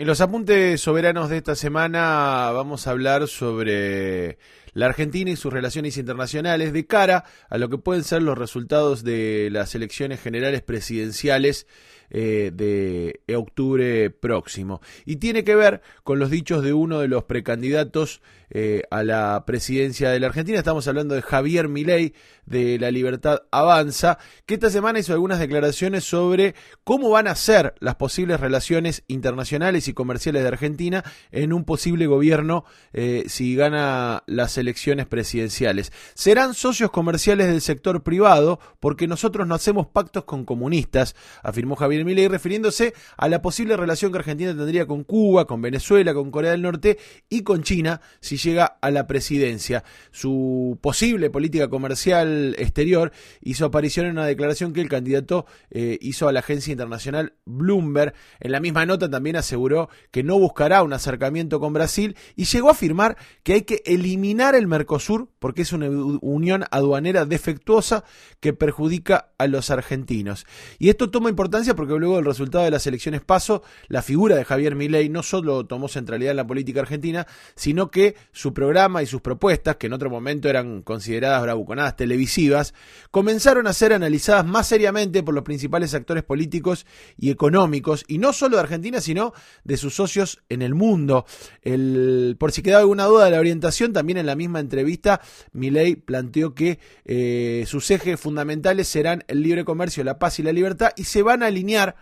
En 0.00 0.06
los 0.06 0.22
apuntes 0.22 0.80
soberanos 0.80 1.28
de 1.28 1.36
esta 1.36 1.54
semana 1.54 2.50
vamos 2.52 2.86
a 2.86 2.92
hablar 2.92 3.28
sobre 3.28 4.38
la 4.72 4.86
Argentina 4.86 5.30
y 5.30 5.36
sus 5.36 5.52
relaciones 5.52 5.96
internacionales 5.96 6.72
de 6.72 6.86
cara 6.86 7.24
a 7.48 7.58
lo 7.58 7.68
que 7.68 7.78
pueden 7.78 8.04
ser 8.04 8.22
los 8.22 8.38
resultados 8.38 9.04
de 9.04 9.48
las 9.50 9.74
elecciones 9.74 10.20
generales 10.20 10.62
presidenciales 10.62 11.66
eh, 12.10 12.50
de 12.52 13.36
octubre 13.36 14.10
próximo. 14.10 14.80
Y 15.04 15.16
tiene 15.16 15.44
que 15.44 15.54
ver 15.54 15.80
con 16.02 16.18
los 16.18 16.30
dichos 16.30 16.64
de 16.64 16.72
uno 16.72 16.98
de 16.98 17.08
los 17.08 17.24
precandidatos 17.24 18.20
eh, 18.52 18.82
a 18.90 19.04
la 19.04 19.44
presidencia 19.46 20.10
de 20.10 20.18
la 20.18 20.26
Argentina. 20.26 20.58
Estamos 20.58 20.88
hablando 20.88 21.14
de 21.14 21.22
Javier 21.22 21.68
Milei 21.68 22.14
de 22.46 22.80
La 22.80 22.90
Libertad 22.90 23.42
Avanza, 23.52 24.18
que 24.44 24.54
esta 24.54 24.70
semana 24.70 24.98
hizo 24.98 25.12
algunas 25.12 25.38
declaraciones 25.38 26.02
sobre 26.02 26.56
cómo 26.82 27.10
van 27.10 27.28
a 27.28 27.36
ser 27.36 27.74
las 27.78 27.94
posibles 27.94 28.40
relaciones 28.40 29.04
internacionales 29.06 29.86
y 29.86 29.92
comerciales 29.92 30.42
de 30.42 30.48
Argentina 30.48 31.04
en 31.30 31.52
un 31.52 31.64
posible 31.64 32.08
gobierno 32.08 32.64
eh, 32.92 33.22
si 33.28 33.54
gana 33.54 34.24
las 34.26 34.58
elecciones 34.60 35.06
presidenciales. 35.06 35.92
Serán 36.14 36.54
socios 36.54 36.90
comerciales 36.90 37.48
del 37.48 37.60
sector 37.60 38.02
privado 38.02 38.60
porque 38.78 39.06
nosotros 39.06 39.46
no 39.46 39.54
hacemos 39.54 39.86
pactos 39.86 40.24
con 40.24 40.44
comunistas, 40.44 41.16
afirmó 41.42 41.76
Javier 41.76 42.04
Milei, 42.04 42.28
refiriéndose 42.28 42.94
a 43.16 43.28
la 43.28 43.42
posible 43.42 43.76
relación 43.76 44.12
que 44.12 44.18
Argentina 44.18 44.54
tendría 44.54 44.86
con 44.86 45.04
Cuba, 45.04 45.46
con 45.46 45.62
Venezuela, 45.62 46.14
con 46.14 46.30
Corea 46.30 46.52
del 46.52 46.62
Norte 46.62 46.98
y 47.28 47.42
con 47.42 47.62
China 47.62 48.00
si 48.20 48.36
llega 48.36 48.64
a 48.80 48.90
la 48.90 49.06
presidencia. 49.06 49.84
Su 50.10 50.78
posible 50.80 51.30
política 51.30 51.68
comercial 51.68 52.54
exterior 52.58 53.12
hizo 53.40 53.66
aparición 53.66 54.06
en 54.06 54.12
una 54.12 54.26
declaración 54.26 54.72
que 54.72 54.80
el 54.80 54.88
candidato 54.88 55.46
eh, 55.70 55.98
hizo 56.00 56.28
a 56.28 56.32
la 56.32 56.40
agencia 56.40 56.72
internacional 56.72 57.34
Bloomberg. 57.44 58.14
En 58.40 58.52
la 58.52 58.60
misma 58.60 58.86
nota 58.86 59.10
también 59.10 59.36
aseguró 59.36 59.88
que 60.10 60.22
no 60.22 60.38
buscará 60.38 60.82
un 60.82 60.92
acercamiento 60.92 61.60
con 61.60 61.72
Brasil 61.72 62.16
y 62.36 62.44
llegó 62.44 62.68
a 62.68 62.72
afirmar 62.72 63.16
que 63.42 63.54
hay 63.54 63.62
que 63.62 63.82
eliminar 63.84 64.49
el 64.54 64.66
Mercosur 64.66 65.28
porque 65.38 65.62
es 65.62 65.72
una 65.72 65.88
unión 66.20 66.64
aduanera 66.70 67.24
defectuosa 67.24 68.04
que 68.40 68.52
perjudica 68.52 69.30
a 69.38 69.46
los 69.46 69.70
argentinos. 69.70 70.46
Y 70.78 70.88
esto 70.88 71.10
toma 71.10 71.30
importancia 71.30 71.74
porque 71.74 71.94
luego 71.94 72.16
del 72.16 72.24
resultado 72.24 72.64
de 72.64 72.70
las 72.70 72.86
elecciones 72.86 73.20
paso, 73.22 73.62
la 73.88 74.02
figura 74.02 74.36
de 74.36 74.44
Javier 74.44 74.74
Milei 74.74 75.08
no 75.08 75.22
solo 75.22 75.66
tomó 75.66 75.88
centralidad 75.88 76.32
en 76.32 76.36
la 76.36 76.46
política 76.46 76.80
argentina, 76.80 77.26
sino 77.54 77.90
que 77.90 78.16
su 78.32 78.52
programa 78.54 79.02
y 79.02 79.06
sus 79.06 79.20
propuestas, 79.20 79.76
que 79.76 79.86
en 79.86 79.92
otro 79.92 80.10
momento 80.10 80.48
eran 80.48 80.82
consideradas 80.82 81.42
bravuconadas 81.42 81.96
televisivas, 81.96 82.74
comenzaron 83.10 83.66
a 83.66 83.72
ser 83.72 83.92
analizadas 83.92 84.44
más 84.46 84.66
seriamente 84.66 85.22
por 85.22 85.34
los 85.34 85.44
principales 85.44 85.94
actores 85.94 86.24
políticos 86.24 86.86
y 87.16 87.30
económicos, 87.30 88.04
y 88.08 88.18
no 88.18 88.32
solo 88.32 88.56
de 88.56 88.62
Argentina, 88.62 89.00
sino 89.00 89.32
de 89.64 89.76
sus 89.76 89.94
socios 89.94 90.42
en 90.48 90.62
el 90.62 90.74
mundo. 90.74 91.26
El, 91.62 92.36
por 92.38 92.52
si 92.52 92.62
quedaba 92.62 92.80
alguna 92.80 93.04
duda 93.04 93.24
de 93.24 93.30
la 93.32 93.40
orientación, 93.40 93.92
también 93.92 94.18
en 94.18 94.26
la 94.26 94.36
misma 94.40 94.60
entrevista, 94.60 95.20
Milei 95.52 95.96
planteó 95.96 96.54
que 96.54 96.78
eh, 97.04 97.64
sus 97.66 97.90
ejes 97.90 98.18
fundamentales 98.18 98.88
serán 98.88 99.22
el 99.28 99.42
libre 99.42 99.64
comercio, 99.64 100.02
la 100.02 100.18
paz 100.18 100.38
y 100.38 100.42
la 100.42 100.52
libertad, 100.52 100.92
y 100.96 101.04
se 101.04 101.22
van 101.22 101.42
a 101.42 101.46
alinear 101.46 101.96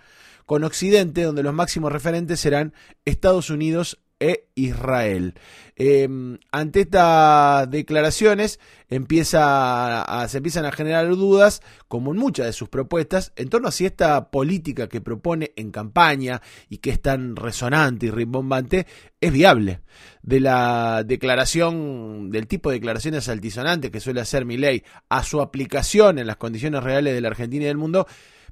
con 0.47 0.63
Occidente, 0.65 1.25
donde 1.25 1.43
los 1.43 1.53
máximos 1.53 1.93
referentes 1.93 2.41
serán 2.41 2.73
Estados 3.05 3.51
Unidos 3.51 3.99
e 4.21 4.49
Israel. 4.55 5.35
Em, 5.77 6.39
ante 6.51 6.81
estas 6.81 7.71
declaraciones 7.71 8.59
empieza 8.89 10.03
a, 10.03 10.29
se 10.29 10.39
empiezan 10.39 10.65
a 10.65 10.73
generar 10.73 11.09
dudas, 11.09 11.63
como 11.87 12.13
en 12.13 12.19
muchas 12.19 12.47
de 12.47 12.53
sus 12.53 12.69
propuestas, 12.69 13.33
en 13.37 13.49
torno 13.49 13.69
a 13.69 13.73
si 13.73 13.87
esta 13.87 14.31
política 14.31 14.89
que 14.89 15.01
propone 15.01 15.53
en 15.55 15.71
campaña 15.71 16.43
y 16.69 16.79
que 16.79 16.91
es 16.91 17.01
tan 17.01 17.37
resonante 17.37 18.07
y 18.07 18.11
rimbombante 18.11 18.87
es 19.21 19.33
viable. 19.33 19.81
De 20.23 20.41
la 20.41 21.05
declaración, 21.05 22.31
del 22.31 22.49
tipo 22.49 22.71
de 22.71 22.77
declaraciones 22.77 23.29
altisonantes 23.29 23.91
que 23.91 24.01
suele 24.01 24.21
hacer 24.21 24.45
mi 24.45 24.57
ley 24.57 24.83
a 25.09 25.23
su 25.23 25.41
aplicación 25.41 26.19
en 26.19 26.27
las 26.27 26.37
condiciones 26.37 26.83
reales 26.83 27.15
de 27.15 27.21
la 27.21 27.29
Argentina 27.29 27.65
y 27.65 27.69
del 27.69 27.77
mundo, 27.77 28.07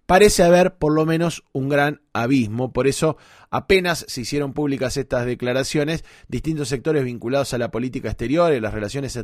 parece 0.07 0.45
haber 0.45 0.77
por 0.77 0.95
lo 0.95 1.05
menos 1.05 1.45
un 1.53 1.69
gran 1.69 2.01
abismo. 2.13 2.73
Por 2.73 2.87
eso 2.87 3.17
apenas 3.51 4.05
se 4.09 4.23
hicieron 4.23 4.53
públicas 4.53 4.97
estas 4.97 5.27
declaraciones, 5.27 6.05
distintos 6.29 6.69
sectores 6.69 7.05
vinculados 7.05 7.53
a 7.53 7.59
la 7.59 7.71
política 7.71 8.09
exterior 8.09 8.53
y 8.53 8.61
las 8.61 8.73
relaciones 8.73 9.19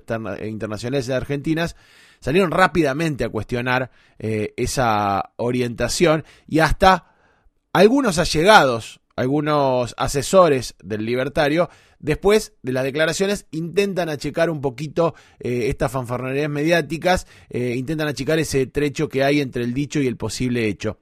internacionales 0.44 1.06
de 1.06 1.14
argentinas 1.14 1.76
salieron 2.20 2.50
rápidamente 2.50 3.24
a 3.24 3.28
cuestionar 3.28 3.90
eh, 4.18 4.54
esa 4.56 5.32
orientación 5.36 6.24
y 6.46 6.58
hasta 6.60 7.12
algunos 7.72 8.18
allegados, 8.18 9.00
algunos 9.22 9.94
asesores 9.96 10.74
del 10.82 11.06
libertario 11.06 11.70
Después 12.02 12.52
de 12.62 12.72
las 12.72 12.82
declaraciones 12.82 13.46
intentan 13.52 14.08
achicar 14.08 14.50
un 14.50 14.60
poquito 14.60 15.14
eh, 15.38 15.68
estas 15.68 15.92
fanfarronerías 15.92 16.50
mediáticas, 16.50 17.28
eh, 17.48 17.76
intentan 17.76 18.08
achicar 18.08 18.40
ese 18.40 18.66
trecho 18.66 19.08
que 19.08 19.22
hay 19.22 19.40
entre 19.40 19.62
el 19.62 19.72
dicho 19.72 20.00
y 20.00 20.08
el 20.08 20.16
posible 20.16 20.66
hecho. 20.66 20.98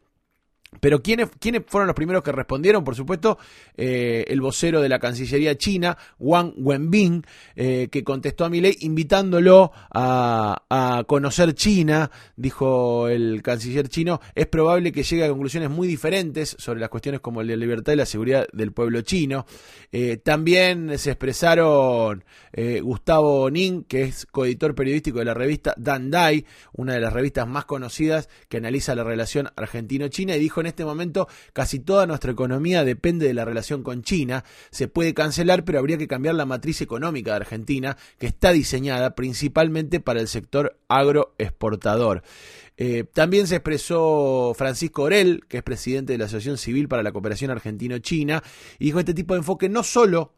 Pero 0.78 1.03
¿quiénes, 1.03 1.28
¿quiénes, 1.41 1.62
fueron 1.66 1.88
los 1.88 1.97
primeros 1.97 2.22
que 2.22 2.31
respondieron? 2.31 2.84
Por 2.84 2.94
supuesto, 2.94 3.38
eh, 3.76 4.25
el 4.28 4.41
vocero 4.41 4.81
de 4.81 4.88
la 4.88 5.00
Cancillería 5.00 5.58
China, 5.58 5.98
Wang 6.20 6.53
Wenbin, 6.56 7.25
eh, 7.56 7.88
que 7.91 8.04
contestó 8.04 8.44
a 8.44 8.50
Milei 8.50 8.76
invitándolo 8.81 9.72
a, 9.91 11.04
conocer 11.08 11.54
China. 11.54 12.10
Dijo 12.36 13.08
el 13.08 13.42
canciller 13.42 13.88
chino, 13.88 14.20
es 14.34 14.47
probable 14.47 14.92
que 14.92 15.03
llegue 15.03 15.25
a 15.25 15.28
conclusiones 15.28 15.70
muy 15.70 15.88
diferentes 15.88 16.56
sobre 16.58 16.81
las 16.81 16.88
cuestiones 16.88 17.20
como 17.20 17.42
la 17.42 17.56
libertad 17.56 17.94
y 17.94 17.97
la 17.97 18.06
seguridad 18.06 18.47
del 18.52 18.72
pueblo 18.72 19.00
chino. 19.02 19.47
Eh, 19.91 20.19
también 20.19 20.98
se 20.98 21.10
expresaron 21.10 22.25
Gustavo 22.82 23.50
Ning, 23.50 23.84
que 23.84 24.02
es 24.02 24.26
coeditor 24.26 24.75
periodístico 24.75 25.19
de 25.19 25.25
la 25.25 25.34
revista 25.34 25.75
Dandai, 25.76 26.44
una 26.72 26.94
de 26.94 27.00
las 27.00 27.12
revistas 27.12 27.47
más 27.47 27.64
conocidas 27.64 28.28
que 28.48 28.58
analiza 28.58 28.94
la 28.94 29.04
relación 29.04 29.50
argentino-china, 29.56 30.37
y 30.37 30.41
dijo 30.41 30.59
en 30.60 30.66
este 30.66 30.84
momento 30.84 31.28
casi 31.53 31.81
toda 31.81 32.06
nuestra 32.06 32.32
economía 32.32 32.84
depende 32.84 33.26
de 33.26 33.34
la 33.34 33.44
relación 33.44 33.82
con 33.82 34.03
China. 34.03 34.44
Se 34.71 34.88
puede 34.88 35.15
cancelar, 35.15 35.65
pero 35.65 35.78
habría 35.78 35.98
que 35.98 36.09
cambiar 36.09 36.34
la 36.34 36.47
matriz 36.47 36.81
económica 36.81 37.31
de 37.31 37.37
Argentina, 37.37 37.97
que 38.19 38.26
está 38.26 38.53
diseñada 38.53 39.15
principalmente 39.15 40.00
para 40.00 40.20
el 40.20 40.28
sector 40.28 40.78
agroexportador. 40.88 42.22
Eh, 42.76 43.04
también 43.12 43.47
se 43.47 43.56
expresó 43.56 44.54
Francisco 44.56 45.03
Orel, 45.03 45.43
que 45.49 45.59
es 45.59 45.62
presidente 45.62 46.15
de 46.15 46.19
la 46.19 46.25
Asociación 46.25 46.56
Civil 46.56 46.88
para 46.88 47.03
la 47.03 47.12
Cooperación 47.12 47.50
Argentino-China, 47.50 48.43
y 48.78 48.87
dijo 48.87 49.00
este 49.00 49.12
tipo 49.12 49.34
de 49.34 49.38
enfoque 49.41 49.69
no 49.69 49.82
solo 49.82 50.32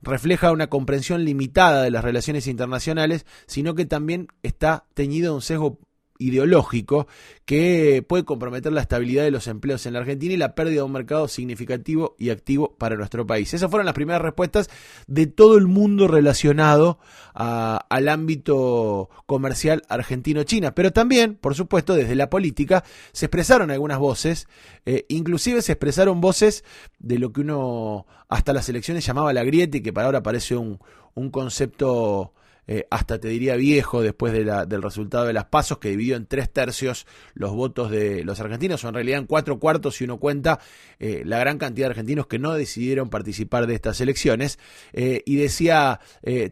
refleja 0.00 0.52
una 0.52 0.68
comprensión 0.68 1.24
limitada 1.24 1.82
de 1.82 1.90
las 1.90 2.02
relaciones 2.02 2.46
internacionales, 2.46 3.24
sino 3.46 3.74
que 3.74 3.86
también 3.86 4.28
está 4.42 4.86
teñido 4.94 5.32
de 5.32 5.36
un 5.36 5.42
sesgo 5.42 5.78
ideológico 6.18 7.06
que 7.44 8.04
puede 8.06 8.24
comprometer 8.24 8.72
la 8.72 8.80
estabilidad 8.80 9.24
de 9.24 9.30
los 9.30 9.46
empleos 9.46 9.84
en 9.86 9.94
la 9.94 10.00
Argentina 10.00 10.32
y 10.32 10.36
la 10.36 10.54
pérdida 10.54 10.76
de 10.76 10.82
un 10.82 10.92
mercado 10.92 11.28
significativo 11.28 12.14
y 12.18 12.30
activo 12.30 12.76
para 12.78 12.96
nuestro 12.96 13.26
país. 13.26 13.52
Esas 13.52 13.70
fueron 13.70 13.86
las 13.86 13.94
primeras 13.94 14.22
respuestas 14.22 14.70
de 15.06 15.26
todo 15.26 15.58
el 15.58 15.66
mundo 15.66 16.08
relacionado 16.08 16.98
al 17.34 18.08
ámbito 18.08 19.10
comercial 19.26 19.82
argentino-china. 19.88 20.74
Pero 20.74 20.92
también, 20.92 21.34
por 21.34 21.54
supuesto, 21.54 21.94
desde 21.94 22.14
la 22.14 22.30
política 22.30 22.84
se 23.12 23.26
expresaron 23.26 23.70
algunas 23.70 23.98
voces, 23.98 24.48
eh, 24.86 25.06
inclusive 25.08 25.62
se 25.62 25.72
expresaron 25.72 26.20
voces 26.20 26.64
de 26.98 27.18
lo 27.18 27.32
que 27.32 27.40
uno 27.40 28.06
hasta 28.28 28.52
las 28.52 28.68
elecciones 28.68 29.04
llamaba 29.04 29.32
la 29.32 29.44
grieta 29.44 29.78
y 29.78 29.82
que 29.82 29.92
para 29.92 30.06
ahora 30.06 30.22
parece 30.22 30.56
un, 30.56 30.78
un 31.14 31.30
concepto 31.30 32.32
eh, 32.66 32.86
hasta 32.90 33.18
te 33.18 33.28
diría 33.28 33.56
viejo 33.56 34.02
después 34.02 34.32
de 34.32 34.44
la, 34.44 34.66
del 34.66 34.82
resultado 34.82 35.26
de 35.26 35.32
las 35.32 35.46
pasos, 35.46 35.78
que 35.78 35.90
dividió 35.90 36.16
en 36.16 36.26
tres 36.26 36.50
tercios 36.50 37.06
los 37.34 37.52
votos 37.52 37.90
de 37.90 38.24
los 38.24 38.40
argentinos, 38.40 38.84
o 38.84 38.88
en 38.88 38.94
realidad 38.94 39.18
en 39.18 39.26
cuatro 39.26 39.58
cuartos 39.58 39.96
si 39.96 40.04
uno 40.04 40.18
cuenta 40.18 40.60
eh, 40.98 41.22
la 41.24 41.38
gran 41.38 41.58
cantidad 41.58 41.88
de 41.88 41.90
argentinos 41.90 42.26
que 42.26 42.38
no 42.38 42.54
decidieron 42.54 43.10
participar 43.10 43.66
de 43.66 43.74
estas 43.74 44.00
elecciones. 44.00 44.58
Eh, 44.92 45.22
y 45.26 45.36
decía, 45.36 46.00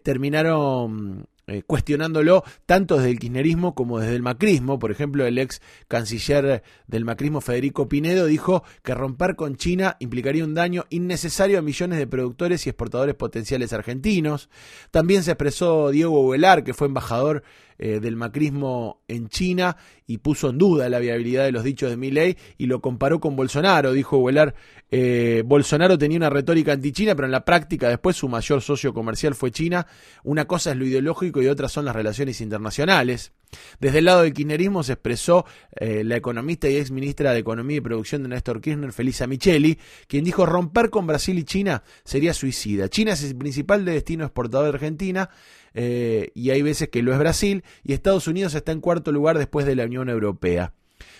terminaron 0.02 1.28
eh, 1.50 1.64
cuestionándolo 1.66 2.44
tanto 2.64 2.96
desde 2.96 3.10
el 3.10 3.18
kirchnerismo 3.18 3.74
como 3.74 3.98
desde 3.98 4.14
el 4.14 4.22
macrismo. 4.22 4.78
Por 4.78 4.92
ejemplo, 4.92 5.26
el 5.26 5.36
ex 5.36 5.60
canciller 5.88 6.62
del 6.86 7.04
macrismo 7.04 7.40
Federico 7.40 7.88
Pinedo 7.88 8.26
dijo 8.26 8.62
que 8.84 8.94
romper 8.94 9.34
con 9.34 9.56
China 9.56 9.96
implicaría 9.98 10.44
un 10.44 10.54
daño 10.54 10.86
innecesario 10.90 11.58
a 11.58 11.62
millones 11.62 11.98
de 11.98 12.06
productores 12.06 12.64
y 12.66 12.70
exportadores 12.70 13.16
potenciales 13.16 13.72
argentinos. 13.72 14.48
También 14.92 15.24
se 15.24 15.32
expresó 15.32 15.90
Diego 15.90 16.28
Velar, 16.28 16.62
que 16.62 16.72
fue 16.72 16.86
embajador 16.86 17.42
eh, 17.82 17.98
del 17.98 18.14
macrismo 18.14 19.00
en 19.08 19.30
China 19.30 19.74
y 20.06 20.18
puso 20.18 20.50
en 20.50 20.58
duda 20.58 20.90
la 20.90 20.98
viabilidad 20.98 21.44
de 21.44 21.52
los 21.52 21.64
dichos 21.64 21.88
de 21.88 21.96
Milley 21.96 22.36
y 22.58 22.66
lo 22.66 22.82
comparó 22.82 23.20
con 23.20 23.36
Bolsonaro. 23.36 23.94
Dijo 23.94 24.18
Huelar, 24.18 24.54
eh, 24.90 25.42
Bolsonaro 25.46 25.96
tenía 25.96 26.18
una 26.18 26.28
retórica 26.28 26.72
anti-China, 26.72 27.14
pero 27.14 27.24
en 27.24 27.32
la 27.32 27.46
práctica 27.46 27.88
después 27.88 28.16
su 28.16 28.28
mayor 28.28 28.60
socio 28.60 28.92
comercial 28.92 29.34
fue 29.34 29.50
China. 29.50 29.86
Una 30.24 30.44
cosa 30.44 30.72
es 30.72 30.76
lo 30.76 30.84
ideológico 30.84 31.40
y 31.40 31.46
otras 31.46 31.72
son 31.72 31.86
las 31.86 31.96
relaciones 31.96 32.42
internacionales. 32.42 33.32
Desde 33.80 34.00
el 34.00 34.04
lado 34.04 34.22
del 34.22 34.34
kirchnerismo 34.34 34.82
se 34.82 34.92
expresó 34.92 35.46
eh, 35.74 36.04
la 36.04 36.16
economista 36.16 36.68
y 36.68 36.76
ex 36.76 36.90
ministra 36.90 37.32
de 37.32 37.38
Economía 37.38 37.78
y 37.78 37.80
Producción 37.80 38.22
de 38.22 38.28
Néstor 38.28 38.60
Kirchner, 38.60 38.92
Felisa 38.92 39.26
Micheli, 39.26 39.78
quien 40.06 40.24
dijo 40.24 40.44
romper 40.44 40.90
con 40.90 41.06
Brasil 41.06 41.38
y 41.38 41.44
China 41.44 41.82
sería 42.04 42.34
suicida. 42.34 42.90
China 42.90 43.12
es 43.12 43.24
el 43.24 43.36
principal 43.36 43.86
destino 43.86 44.24
exportador 44.24 44.66
de 44.66 44.74
Argentina 44.74 45.30
eh, 45.74 46.30
y 46.34 46.50
hay 46.50 46.62
veces 46.62 46.88
que 46.88 47.02
lo 47.02 47.12
es 47.12 47.18
Brasil 47.18 47.64
y 47.82 47.92
Estados 47.92 48.28
Unidos 48.28 48.54
está 48.54 48.72
en 48.72 48.80
cuarto 48.80 49.12
lugar 49.12 49.38
después 49.38 49.66
de 49.66 49.76
la 49.76 49.84
Unión 49.84 50.08
Europea. 50.08 50.72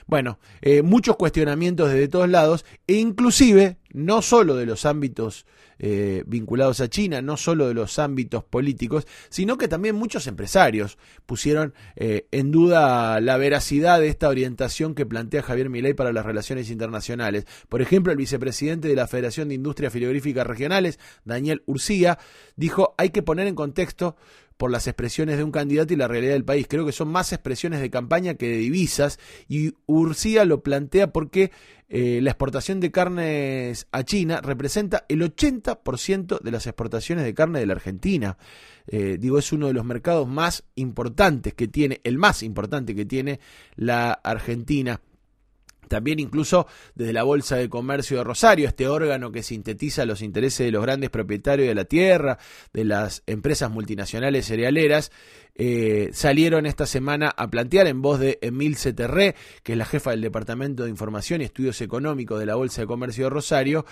Bueno, 0.06 0.38
eh, 0.60 0.82
muchos 0.82 1.16
cuestionamientos 1.16 1.90
desde 1.90 2.08
todos 2.08 2.28
lados 2.28 2.64
e 2.86 2.94
inclusive 2.94 3.78
no 3.92 4.22
solo 4.22 4.56
de 4.56 4.66
los 4.66 4.86
ámbitos 4.86 5.46
eh, 5.82 6.24
vinculados 6.26 6.80
a 6.80 6.88
China, 6.88 7.22
no 7.22 7.36
solo 7.36 7.66
de 7.66 7.74
los 7.74 7.98
ámbitos 7.98 8.44
políticos, 8.44 9.06
sino 9.30 9.56
que 9.56 9.66
también 9.66 9.96
muchos 9.96 10.26
empresarios 10.26 10.98
pusieron 11.24 11.72
eh, 11.96 12.26
en 12.32 12.50
duda 12.50 13.18
la 13.20 13.36
veracidad 13.38 13.98
de 13.98 14.08
esta 14.08 14.28
orientación 14.28 14.94
que 14.94 15.06
plantea 15.06 15.42
Javier 15.42 15.70
Milei 15.70 15.94
para 15.94 16.12
las 16.12 16.26
relaciones 16.26 16.70
internacionales. 16.70 17.46
Por 17.68 17.80
ejemplo, 17.80 18.12
el 18.12 18.18
vicepresidente 18.18 18.88
de 18.88 18.96
la 18.96 19.06
Federación 19.06 19.48
de 19.48 19.54
Industrias 19.54 19.92
Frigoríficas 19.92 20.46
Regionales, 20.46 20.98
Daniel 21.24 21.62
Urcía, 21.64 22.18
dijo 22.56 22.94
hay 22.98 23.10
que 23.10 23.22
poner 23.22 23.46
en 23.46 23.54
contexto 23.54 24.16
por 24.60 24.70
las 24.70 24.86
expresiones 24.86 25.38
de 25.38 25.42
un 25.42 25.52
candidato 25.52 25.94
y 25.94 25.96
la 25.96 26.06
realidad 26.06 26.34
del 26.34 26.44
país. 26.44 26.66
Creo 26.68 26.84
que 26.84 26.92
son 26.92 27.08
más 27.08 27.32
expresiones 27.32 27.80
de 27.80 27.88
campaña 27.88 28.34
que 28.34 28.46
de 28.46 28.58
divisas 28.58 29.18
y 29.48 29.72
Urcía 29.86 30.44
lo 30.44 30.62
plantea 30.62 31.14
porque 31.14 31.50
eh, 31.88 32.20
la 32.20 32.32
exportación 32.32 32.78
de 32.78 32.90
carnes 32.90 33.86
a 33.90 34.02
China 34.04 34.42
representa 34.42 35.06
el 35.08 35.22
80% 35.22 36.42
de 36.42 36.50
las 36.50 36.66
exportaciones 36.66 37.24
de 37.24 37.32
carne 37.32 37.58
de 37.58 37.64
la 37.64 37.72
Argentina. 37.72 38.36
Eh, 38.86 39.16
digo, 39.18 39.38
es 39.38 39.50
uno 39.50 39.66
de 39.66 39.72
los 39.72 39.86
mercados 39.86 40.28
más 40.28 40.64
importantes 40.74 41.54
que 41.54 41.66
tiene, 41.66 42.02
el 42.04 42.18
más 42.18 42.42
importante 42.42 42.94
que 42.94 43.06
tiene 43.06 43.40
la 43.76 44.12
Argentina. 44.12 45.00
También 45.90 46.20
incluso 46.20 46.68
desde 46.94 47.12
la 47.12 47.24
Bolsa 47.24 47.56
de 47.56 47.68
Comercio 47.68 48.18
de 48.18 48.22
Rosario, 48.22 48.68
este 48.68 48.86
órgano 48.86 49.32
que 49.32 49.42
sintetiza 49.42 50.04
los 50.04 50.22
intereses 50.22 50.64
de 50.64 50.70
los 50.70 50.82
grandes 50.82 51.10
propietarios 51.10 51.66
de 51.66 51.74
la 51.74 51.84
tierra, 51.84 52.38
de 52.72 52.84
las 52.84 53.24
empresas 53.26 53.72
multinacionales 53.72 54.46
cerealeras, 54.46 55.10
eh, 55.62 56.08
salieron 56.14 56.64
esta 56.64 56.86
semana 56.86 57.34
a 57.36 57.50
plantear 57.50 57.86
en 57.86 58.00
voz 58.00 58.18
de 58.18 58.38
Emil 58.40 58.76
Ceterré, 58.76 59.34
que 59.62 59.72
es 59.72 59.78
la 59.78 59.84
jefa 59.84 60.12
del 60.12 60.22
Departamento 60.22 60.84
de 60.84 60.88
Información 60.88 61.42
y 61.42 61.44
Estudios 61.44 61.82
Económicos 61.82 62.40
de 62.40 62.46
la 62.46 62.54
Bolsa 62.54 62.80
de 62.80 62.86
Comercio 62.86 63.24
de 63.24 63.30
Rosario, 63.30 63.84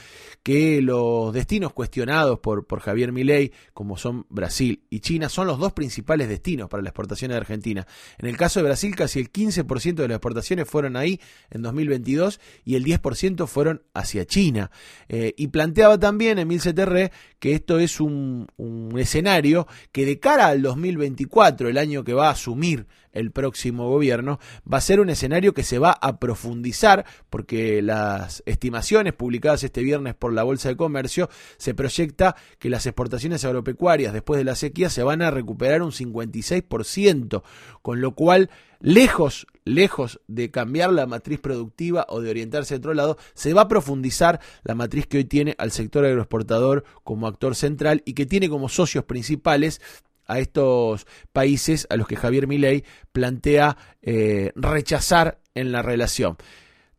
que 0.43 0.81
los 0.81 1.31
destinos 1.35 1.75
cuestionados 1.75 2.38
por, 2.38 2.67
por 2.67 2.81
Javier 2.81 3.12
Milei, 3.12 3.53
como 3.75 3.99
son 3.99 4.25
Brasil 4.31 4.82
y 4.88 5.00
China, 5.00 5.29
son 5.29 5.47
los 5.47 5.59
dos 5.59 5.75
principales 5.75 6.31
destinos 6.31 6.70
para 6.70 6.82
la 6.82 6.88
exportación 6.88 7.32
de 7.32 7.37
Argentina. 7.37 7.87
En 8.17 8.26
el 8.31 8.38
caso 8.38 8.61
de 8.61 8.65
Brasil, 8.65 8.97
casi 8.97 9.19
el 9.19 9.31
15% 9.31 9.97
de 9.97 10.09
las 10.09 10.17
exportaciones 10.17 10.67
fueron 10.67 10.97
ahí 10.97 11.20
en 11.50 11.61
2022 11.61 12.41
y 12.65 12.76
el 12.76 12.85
10% 12.87 13.47
fueron 13.47 13.82
hacia 13.93 14.25
China. 14.25 14.70
Eh, 15.11 15.35
y 15.37 15.49
planteaba 15.49 15.99
también 15.99 16.38
Emil 16.38 16.62
Ceterré 16.62 17.12
que 17.38 17.55
esto 17.55 17.79
es 17.79 18.00
un, 18.00 18.47
un 18.56 18.99
escenario 18.99 19.67
que 19.93 20.05
de 20.05 20.19
cara 20.19 20.49
al 20.49 20.62
2024, 20.62 21.57
el 21.66 21.78
año 21.78 22.05
que 22.05 22.14
va 22.14 22.28
a 22.28 22.32
asumir 22.32 22.87
el 23.12 23.32
próximo 23.32 23.88
gobierno, 23.88 24.38
va 24.70 24.78
a 24.78 24.82
ser 24.82 25.00
un 25.00 25.10
escenario 25.10 25.55
que 25.55 25.64
se 25.64 25.78
va 25.78 25.90
a 25.90 26.19
profundizar 26.19 27.05
porque 27.31 27.82
las 27.82 28.43
estimaciones 28.46 29.14
publicadas 29.14 29.64
este 29.64 29.82
viernes 29.82 30.14
por 30.14 30.32
la 30.32 30.44
Bolsa 30.44 30.69
de 30.69 30.76
Comercio 30.76 31.28
se 31.56 31.75
proyecta 31.75 32.37
que 32.58 32.70
las 32.70 32.87
exportaciones 32.87 33.44
agropecuarias 33.44 34.12
después 34.12 34.38
de 34.38 34.44
la 34.44 34.55
sequía 34.55 34.90
se 34.90 35.02
van 35.02 35.22
a 35.22 35.31
recuperar 35.31 35.82
un 35.82 35.90
56%, 35.90 37.43
con 37.82 38.00
lo 38.00 38.14
cual 38.14 38.50
lejos, 38.81 39.46
lejos 39.64 40.20
de 40.28 40.50
cambiar 40.50 40.93
la 40.93 41.06
matriz 41.06 41.40
productiva 41.40 42.06
o 42.08 42.20
de 42.20 42.31
orientarse 42.31 42.75
a 42.75 42.78
otro 42.78 42.94
lado, 42.94 43.19
se 43.34 43.52
va 43.55 43.62
a 43.62 43.69
profundizar 43.69 44.40
la 44.62 44.75
matriz 44.75 45.06
que 45.06 45.19
hoy 45.19 45.25
tiene 45.25 45.55
al 45.58 45.72
sector 45.72 46.05
agroexportador 46.05 46.84
como 47.05 47.26
actor 47.26 47.55
central 47.55 48.02
y 48.05 48.12
que 48.12 48.26
tiene 48.26 48.49
como 48.49 48.69
socios 48.69 49.05
principales 49.05 49.81
a 50.29 50.39
estos 50.39 51.07
países 51.33 51.87
a 51.91 51.97
los 51.97 52.07
que 52.07 52.17
Javier 52.17 52.47
Milei 52.47 52.85
plantea 53.13 53.77
eh, 54.03 54.53
rechazar 54.55 55.41
en 55.55 55.73
la 55.73 55.83
relación. 55.83 56.37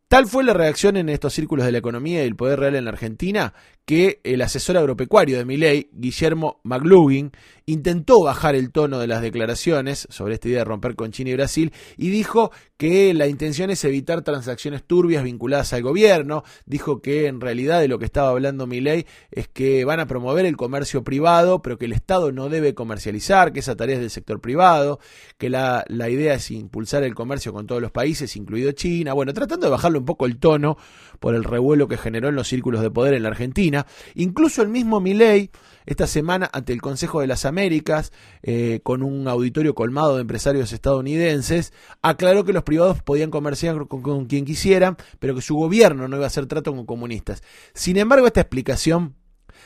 Tal 0.10 0.26
fue 0.26 0.44
la 0.44 0.54
reacción 0.54 0.98
en 0.98 1.08
estos 1.08 1.34
círculos 1.34 1.66
de 1.66 1.72
la 1.72 1.78
economía 1.78 2.24
y 2.24 2.28
el 2.28 2.36
poder 2.36 2.60
real 2.60 2.76
en 2.76 2.86
la 2.86 2.92
Argentina 2.92 3.54
que 3.90 4.22
el 4.24 4.44
asesor 4.44 4.78
agropecuario 4.78 5.40
de 5.40 5.46
Milei, 5.46 5.90
Guillermo 5.92 6.60
McLugin, 6.64 7.32
intentó 7.66 8.22
bajar 8.22 8.54
el 8.54 8.72
tono 8.72 9.00
de 9.00 9.08
las 9.08 9.24
declaraciones 9.24 10.08
sobre 10.12 10.36
esta 10.36 10.48
idea 10.48 10.60
de 10.60 10.66
romper 10.66 10.96
con 10.96 11.12
China 11.12 11.32
y 11.32 11.34
Brasil 11.34 11.74
y 11.98 12.10
dijo 12.10 12.52
que 12.78 13.14
la 13.16 13.26
intención 13.28 13.72
es 13.72 13.84
evitar 13.84 14.22
transacciones 14.22 14.84
turbias 14.84 15.24
vinculadas 15.24 15.74
al 15.74 15.82
gobierno. 15.82 16.44
Dijo 16.66 17.02
que 17.02 17.28
en 17.28 17.42
realidad 17.42 17.80
de 17.80 17.88
lo 17.88 18.00
que 18.00 18.06
estaba 18.06 18.30
hablando 18.30 18.68
Milei 18.68 19.06
es 19.32 19.48
que 19.48 19.86
van 19.86 20.00
a 20.00 20.08
promover 20.08 20.46
el 20.46 20.56
comercio 20.56 21.04
privado, 21.04 21.62
pero 21.62 21.78
que 21.78 21.86
el 21.86 21.94
Estado 21.94 22.32
no 22.32 22.48
debe 22.50 22.76
comercializar, 22.76 23.54
que 23.54 23.60
esa 23.60 23.76
tarea 23.76 23.96
es 23.96 24.02
del 24.02 24.10
sector 24.12 24.40
privado, 24.40 25.00
que 25.38 25.50
la, 25.50 25.84
la 25.88 26.10
idea 26.10 26.36
es 26.36 26.52
impulsar 26.52 27.04
el 27.04 27.16
comercio 27.16 27.54
con 27.54 27.68
todos 27.68 27.82
los 27.82 27.92
países, 27.92 28.36
incluido 28.36 28.72
China. 28.72 29.14
Bueno, 29.14 29.34
tratando 29.34 29.66
de 29.66 29.72
bajarle 29.72 29.98
un 29.98 30.06
poco 30.06 30.26
el 30.26 30.38
tono 30.38 30.78
por 31.20 31.36
el 31.36 31.44
revuelo 31.44 31.88
que 31.88 31.98
generó 31.98 32.30
en 32.30 32.36
los 32.36 32.48
círculos 32.48 32.82
de 32.82 32.92
poder 32.92 33.14
en 33.14 33.24
la 33.24 33.30
Argentina. 33.30 33.79
Incluso 34.16 34.62
el 34.62 34.70
mismo 34.70 35.00
Milei, 35.00 35.52
esta 35.86 36.08
semana 36.08 36.50
ante 36.54 36.74
el 36.74 36.82
Consejo 36.82 37.22
de 37.22 37.28
las 37.28 37.46
Américas, 37.46 38.12
eh, 38.44 38.80
con 38.84 39.02
un 39.02 39.28
auditorio 39.28 39.74
colmado 39.74 40.16
de 40.16 40.22
empresarios 40.22 40.72
estadounidenses, 40.72 41.74
aclaró 42.02 42.46
que 42.46 42.54
los 42.54 42.64
privados 42.64 43.02
podían 43.02 43.32
comerciar 43.32 43.88
con, 43.88 44.26
quien 44.26 44.46
quisieran, 44.46 44.98
pero 45.20 45.36
que 45.36 45.42
su 45.42 45.56
gobierno 45.56 46.08
no 46.08 46.16
iba 46.16 46.26
a 46.26 46.28
hacer 46.28 46.46
trato 46.46 46.74
con 46.76 46.86
comunistas. 46.86 47.42
Sin 47.74 47.98
embargo, 47.98 48.28
esta 48.28 48.42
explicación 48.42 49.16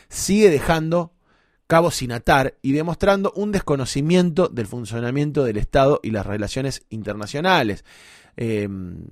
sigue 0.10 0.50
dejando 0.50 1.14
cabos 1.68 1.96
sin 1.96 2.12
atar 2.12 2.58
y 2.62 2.72
demostrando 2.72 3.34
un 3.36 3.52
desconocimiento 3.52 4.48
del 4.48 4.68
funcionamiento 4.68 5.44
del 5.44 5.58
Estado 5.58 6.00
y 6.04 6.12
las 6.12 6.26
relaciones 6.26 6.86
internacionales. 6.90 7.84
Em, 8.36 9.08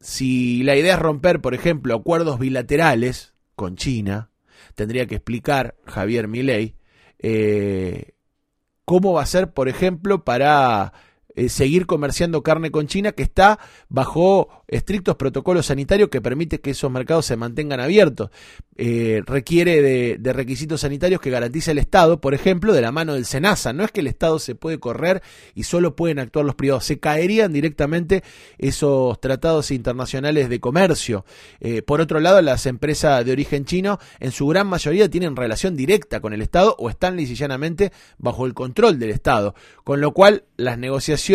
si 0.00 0.62
la 0.62 0.76
idea 0.76 0.94
es 0.94 1.00
romper, 1.00 1.40
por 1.40 1.54
ejemplo, 1.54 1.94
acuerdos 1.94 2.38
bilaterales 2.38 3.34
con 3.58 3.74
China, 3.74 4.30
tendría 4.76 5.06
que 5.06 5.16
explicar 5.16 5.74
Javier 5.84 6.28
Milei 6.28 6.76
eh, 7.18 8.12
cómo 8.84 9.12
va 9.12 9.22
a 9.22 9.26
ser, 9.26 9.52
por 9.52 9.68
ejemplo, 9.68 10.24
para 10.24 10.92
eh, 11.38 11.48
seguir 11.48 11.86
comerciando 11.86 12.42
carne 12.42 12.72
con 12.72 12.88
China 12.88 13.12
que 13.12 13.22
está 13.22 13.60
bajo 13.88 14.64
estrictos 14.66 15.14
protocolos 15.14 15.66
sanitarios 15.66 16.08
que 16.08 16.20
permite 16.20 16.60
que 16.60 16.70
esos 16.70 16.90
mercados 16.90 17.26
se 17.26 17.36
mantengan 17.36 17.78
abiertos. 17.78 18.30
Eh, 18.76 19.22
requiere 19.24 20.18
de, 20.18 20.32
requisitos 20.32 20.80
sanitarios 20.80 21.20
que 21.20 21.30
garantiza 21.30 21.70
el 21.70 21.78
Estado, 21.78 22.20
por 22.20 22.34
ejemplo, 22.34 22.72
de 22.72 22.80
la 22.80 22.90
mano 22.90 23.14
del 23.14 23.24
SENASA. 23.24 23.72
No 23.72 23.84
es 23.84 23.92
que 23.92 24.00
el 24.00 24.08
Estado 24.08 24.40
se 24.40 24.56
puede 24.56 24.80
correr 24.80 25.22
y 25.54 25.62
solo 25.62 25.94
pueden 25.94 26.18
actuar 26.18 26.44
los 26.44 26.56
privados. 26.56 26.84
Se 26.84 26.98
caerían 26.98 27.52
directamente 27.52 28.24
esos 28.58 29.20
tratados 29.20 29.70
internacionales 29.70 30.48
de 30.48 30.58
comercio. 30.58 31.24
Eh, 31.60 31.82
por 31.82 32.00
otro 32.00 32.18
lado, 32.18 32.42
las 32.42 32.66
empresas 32.66 33.24
de 33.24 33.30
origen 33.30 33.64
chino, 33.64 34.00
en 34.18 34.32
su 34.32 34.48
gran 34.48 34.66
mayoría, 34.66 35.08
tienen 35.08 35.36
relación 35.36 35.76
directa 35.76 36.18
con 36.20 36.32
el 36.32 36.42
Estado 36.42 36.74
o 36.80 36.90
están 36.90 37.16
lisillanamente 37.16 37.92
bajo 38.18 38.44
el 38.44 38.54
control 38.54 38.98
del 38.98 39.10
Estado. 39.10 39.54
Con 39.84 40.00
lo 40.00 40.12
cual, 40.12 40.44
las 40.56 40.78
negociaciones 40.78 41.27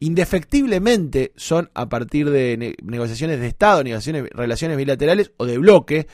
indefectiblemente 0.00 1.32
son 1.36 1.70
a 1.74 1.88
partir 1.88 2.30
de 2.30 2.76
negociaciones 2.82 3.40
de 3.40 3.46
Estado, 3.46 3.82
negociaciones, 3.82 4.30
relaciones 4.32 4.76
bilaterales 4.76 5.32
o 5.36 5.46
de 5.46 5.58
bloque, 5.58 6.06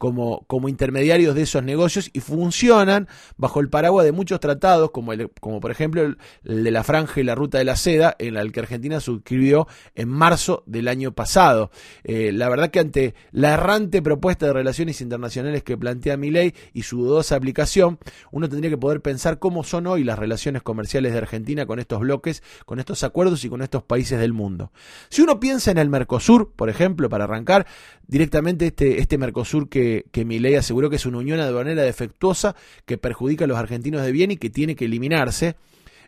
como, 0.00 0.46
como 0.46 0.70
intermediarios 0.70 1.34
de 1.34 1.42
esos 1.42 1.62
negocios 1.62 2.08
y 2.14 2.20
funcionan 2.20 3.06
bajo 3.36 3.60
el 3.60 3.68
paraguas 3.68 4.06
de 4.06 4.12
muchos 4.12 4.40
tratados, 4.40 4.92
como, 4.92 5.12
el, 5.12 5.30
como 5.42 5.60
por 5.60 5.70
ejemplo 5.70 6.00
el, 6.00 6.16
de 6.42 6.70
la 6.70 6.84
Franja 6.84 7.20
y 7.20 7.22
la 7.22 7.34
Ruta 7.34 7.58
de 7.58 7.64
la 7.64 7.76
Seda, 7.76 8.16
en 8.18 8.38
el 8.38 8.50
que 8.50 8.60
Argentina 8.60 8.98
suscribió 9.00 9.68
en 9.94 10.08
marzo 10.08 10.62
del 10.64 10.88
año 10.88 11.12
pasado. 11.12 11.70
Eh, 12.02 12.32
la 12.32 12.48
verdad 12.48 12.70
que 12.70 12.80
ante 12.80 13.14
la 13.30 13.52
errante 13.52 14.00
propuesta 14.00 14.46
de 14.46 14.54
relaciones 14.54 15.02
internacionales 15.02 15.64
que 15.64 15.76
plantea 15.76 16.16
mi 16.16 16.30
ley 16.30 16.54
y 16.72 16.84
su 16.84 17.04
dudosa 17.04 17.36
aplicación, 17.36 17.98
uno 18.32 18.48
tendría 18.48 18.70
que 18.70 18.78
poder 18.78 19.02
pensar 19.02 19.38
cómo 19.38 19.64
son 19.64 19.86
hoy 19.86 20.02
las 20.02 20.18
relaciones 20.18 20.62
comerciales 20.62 21.12
de 21.12 21.18
Argentina 21.18 21.66
con 21.66 21.78
estos 21.78 22.00
bloques, 22.00 22.42
con 22.64 22.80
estos 22.80 23.04
acuerdos 23.04 23.44
y 23.44 23.50
con 23.50 23.60
estos 23.60 23.82
países 23.82 24.18
del 24.18 24.32
mundo. 24.32 24.72
Si 25.10 25.20
uno 25.20 25.38
piensa 25.40 25.70
en 25.70 25.76
el 25.76 25.90
Mercosur, 25.90 26.54
por 26.56 26.70
ejemplo, 26.70 27.10
para 27.10 27.24
arrancar, 27.24 27.66
directamente 28.06 28.68
este, 28.68 28.98
este 28.98 29.18
Mercosur 29.18 29.68
que 29.68 29.89
que, 30.12 30.24
ley 30.24 30.54
aseguró 30.54 30.90
que 30.90 30.96
es 30.96 31.06
una 31.06 31.18
unión 31.18 31.40
aduanera 31.40 31.82
defectuosa 31.82 32.54
que 32.86 32.98
perjudica 32.98 33.44
a 33.44 33.48
los 33.48 33.58
argentinos 33.58 34.02
de 34.02 34.12
bien 34.12 34.30
y 34.30 34.36
que 34.36 34.50
tiene 34.50 34.76
que 34.76 34.86
eliminarse. 34.86 35.56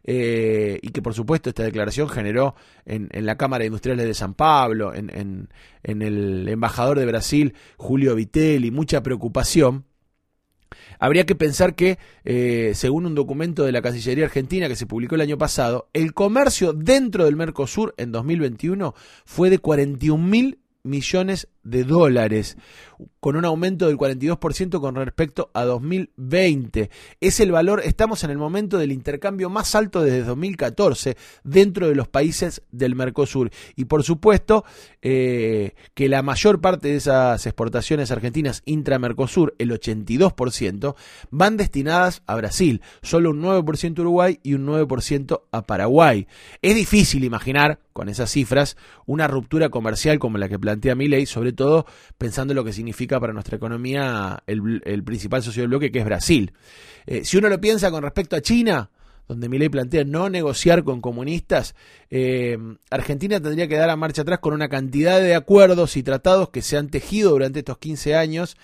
Eh, 0.04 0.80
y 0.82 0.88
que 0.88 1.00
por 1.00 1.14
supuesto 1.14 1.48
esta 1.48 1.62
declaración 1.62 2.08
generó 2.08 2.56
en, 2.84 3.08
la 3.24 3.36
Cámara 3.36 3.62
de 3.62 3.66
Industriales 3.66 4.04
de 4.04 4.14
San 4.14 4.34
Pablo, 4.34 4.92
en, 4.94 5.48
en, 5.84 6.02
el 6.02 6.48
embajador 6.48 6.98
de 6.98 7.06
Brasil, 7.06 7.54
Julio 7.76 8.16
Vitelli, 8.16 8.72
mucha 8.72 9.02
preocupación. 9.04 9.84
habría 10.98 11.24
que 11.24 11.36
pensar 11.36 11.76
que, 11.76 11.98
eh, 12.24 12.72
según 12.74 13.06
un 13.06 13.14
documento 13.14 13.64
de 13.64 13.70
la 13.70 13.80
Cancillería 13.80 14.24
Argentina 14.24 14.66
que 14.66 14.74
se 14.74 14.86
publicó 14.86 15.14
el 15.14 15.20
año 15.20 15.38
pasado, 15.38 15.88
el 15.92 16.14
comercio 16.14 16.72
dentro 16.72 17.24
del 17.24 17.36
Mercosur 17.36 17.94
en 17.96 18.10
2021 18.10 18.94
fue 19.24 19.50
de 19.50 19.60
41 19.60 20.20
mil 20.20 20.58
millones 20.82 21.48
de 21.64 21.84
dólares, 21.84 22.56
con 23.20 23.36
un 23.36 23.44
aumento 23.44 23.86
del 23.86 23.96
42% 23.96 24.80
con 24.80 24.94
respecto 24.96 25.50
a 25.54 25.64
2020. 25.64 26.90
Es 27.20 27.40
el 27.40 27.52
valor, 27.52 27.82
estamos 27.84 28.24
en 28.24 28.30
el 28.30 28.38
momento 28.38 28.78
del 28.78 28.92
intercambio 28.92 29.50
más 29.50 29.74
alto 29.74 30.02
desde 30.02 30.24
2014 30.24 31.16
dentro 31.44 31.88
de 31.88 31.94
los 31.94 32.08
países 32.08 32.62
del 32.70 32.94
Mercosur. 32.94 33.50
Y 33.76 33.84
por 33.84 34.02
supuesto 34.02 34.64
eh, 35.02 35.74
que 35.94 36.08
la 36.08 36.22
mayor 36.22 36.60
parte 36.60 36.88
de 36.88 36.96
esas 36.96 37.46
exportaciones 37.46 38.10
argentinas 38.10 38.62
intra-Mercosur, 38.64 39.54
el 39.58 39.70
82%, 39.70 40.94
van 41.30 41.56
destinadas 41.56 42.22
a 42.26 42.36
Brasil, 42.36 42.82
solo 43.02 43.30
un 43.30 43.42
9% 43.42 43.98
a 43.98 44.02
Uruguay 44.02 44.40
y 44.42 44.54
un 44.54 44.66
9% 44.66 45.42
a 45.50 45.62
Paraguay. 45.62 46.26
Es 46.60 46.74
difícil 46.74 47.24
imaginar 47.24 47.78
con 47.92 48.08
esas 48.08 48.30
cifras 48.30 48.76
una 49.06 49.28
ruptura 49.28 49.68
comercial 49.68 50.18
como 50.18 50.38
la 50.38 50.48
que 50.48 50.58
plantea 50.58 50.94
ley 50.94 51.26
sobre 51.26 51.51
todo 51.52 51.86
pensando 52.18 52.52
en 52.52 52.56
lo 52.56 52.64
que 52.64 52.72
significa 52.72 53.20
para 53.20 53.32
nuestra 53.32 53.56
economía 53.56 54.42
el, 54.46 55.02
principal 55.04 55.42
socio 55.42 55.62
del 55.62 55.68
bloque, 55.68 55.90
que 55.90 56.00
es 56.00 56.04
Brasil. 56.04 56.52
Eh, 57.06 57.24
si 57.24 57.36
uno 57.36 57.48
lo 57.48 57.60
piensa 57.60 57.90
con 57.90 58.02
respecto 58.02 58.36
a 58.36 58.40
China, 58.40 58.90
donde 59.28 59.48
Milei 59.48 59.68
plantea 59.68 60.04
no 60.04 60.28
negociar 60.28 60.84
con 60.84 61.00
comunistas, 61.00 61.74
eh, 62.10 62.58
Argentina 62.90 63.40
tendría 63.40 63.68
que 63.68 63.76
dar 63.76 63.90
a 63.90 63.96
marcha 63.96 64.22
atrás 64.22 64.40
con 64.40 64.52
una 64.52 64.68
cantidad 64.68 65.20
de 65.20 65.34
acuerdos 65.34 65.96
y 65.96 66.02
tratados 66.02 66.50
que 66.50 66.62
se 66.62 66.76
han 66.76 66.88
tejido 66.88 67.30
durante 67.30 67.60
estos 67.60 67.78
15 67.78 68.16
años 68.16 68.56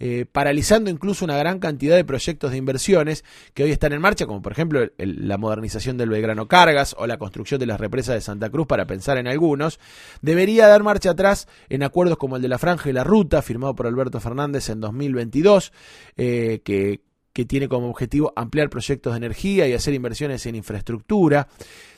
eh, 0.00 0.26
paralizando 0.30 0.90
incluso 0.90 1.24
una 1.24 1.36
gran 1.36 1.58
cantidad 1.58 1.96
de 1.96 2.04
proyectos 2.04 2.50
de 2.50 2.56
inversiones 2.56 3.24
que 3.54 3.64
hoy 3.64 3.70
están 3.70 3.92
en 3.92 4.00
marcha, 4.00 4.26
como 4.26 4.42
por 4.42 4.52
ejemplo 4.52 4.80
la 4.98 5.38
modernización 5.38 5.96
del 5.96 6.10
Belgrano 6.10 6.48
Cargas 6.48 6.94
o 6.98 7.06
la 7.06 7.18
construcción 7.18 7.60
de 7.60 7.66
las 7.66 7.80
represas 7.80 8.14
de 8.14 8.20
Santa 8.20 8.50
Cruz, 8.50 8.66
para 8.66 8.86
pensar 8.86 9.18
en 9.18 9.26
algunos, 9.26 9.78
debería 10.22 10.66
dar 10.66 10.82
marcha 10.82 11.10
atrás 11.10 11.48
en 11.68 11.82
acuerdos 11.82 12.18
como 12.18 12.36
el 12.36 12.42
de 12.42 12.48
la 12.48 12.58
Franja 12.58 12.90
y 12.90 12.92
la 12.92 13.04
Ruta, 13.04 13.42
firmado 13.42 13.74
por 13.74 13.86
Alberto 13.86 14.20
Fernández 14.20 14.68
en 14.68 14.80
2022, 14.80 15.72
eh, 16.16 16.60
que 16.64 17.00
que 17.34 17.44
tiene 17.44 17.68
como 17.68 17.90
objetivo 17.90 18.32
ampliar 18.36 18.70
proyectos 18.70 19.12
de 19.12 19.16
energía 19.16 19.66
y 19.66 19.72
hacer 19.72 19.92
inversiones 19.92 20.46
en 20.46 20.54
infraestructura. 20.54 21.48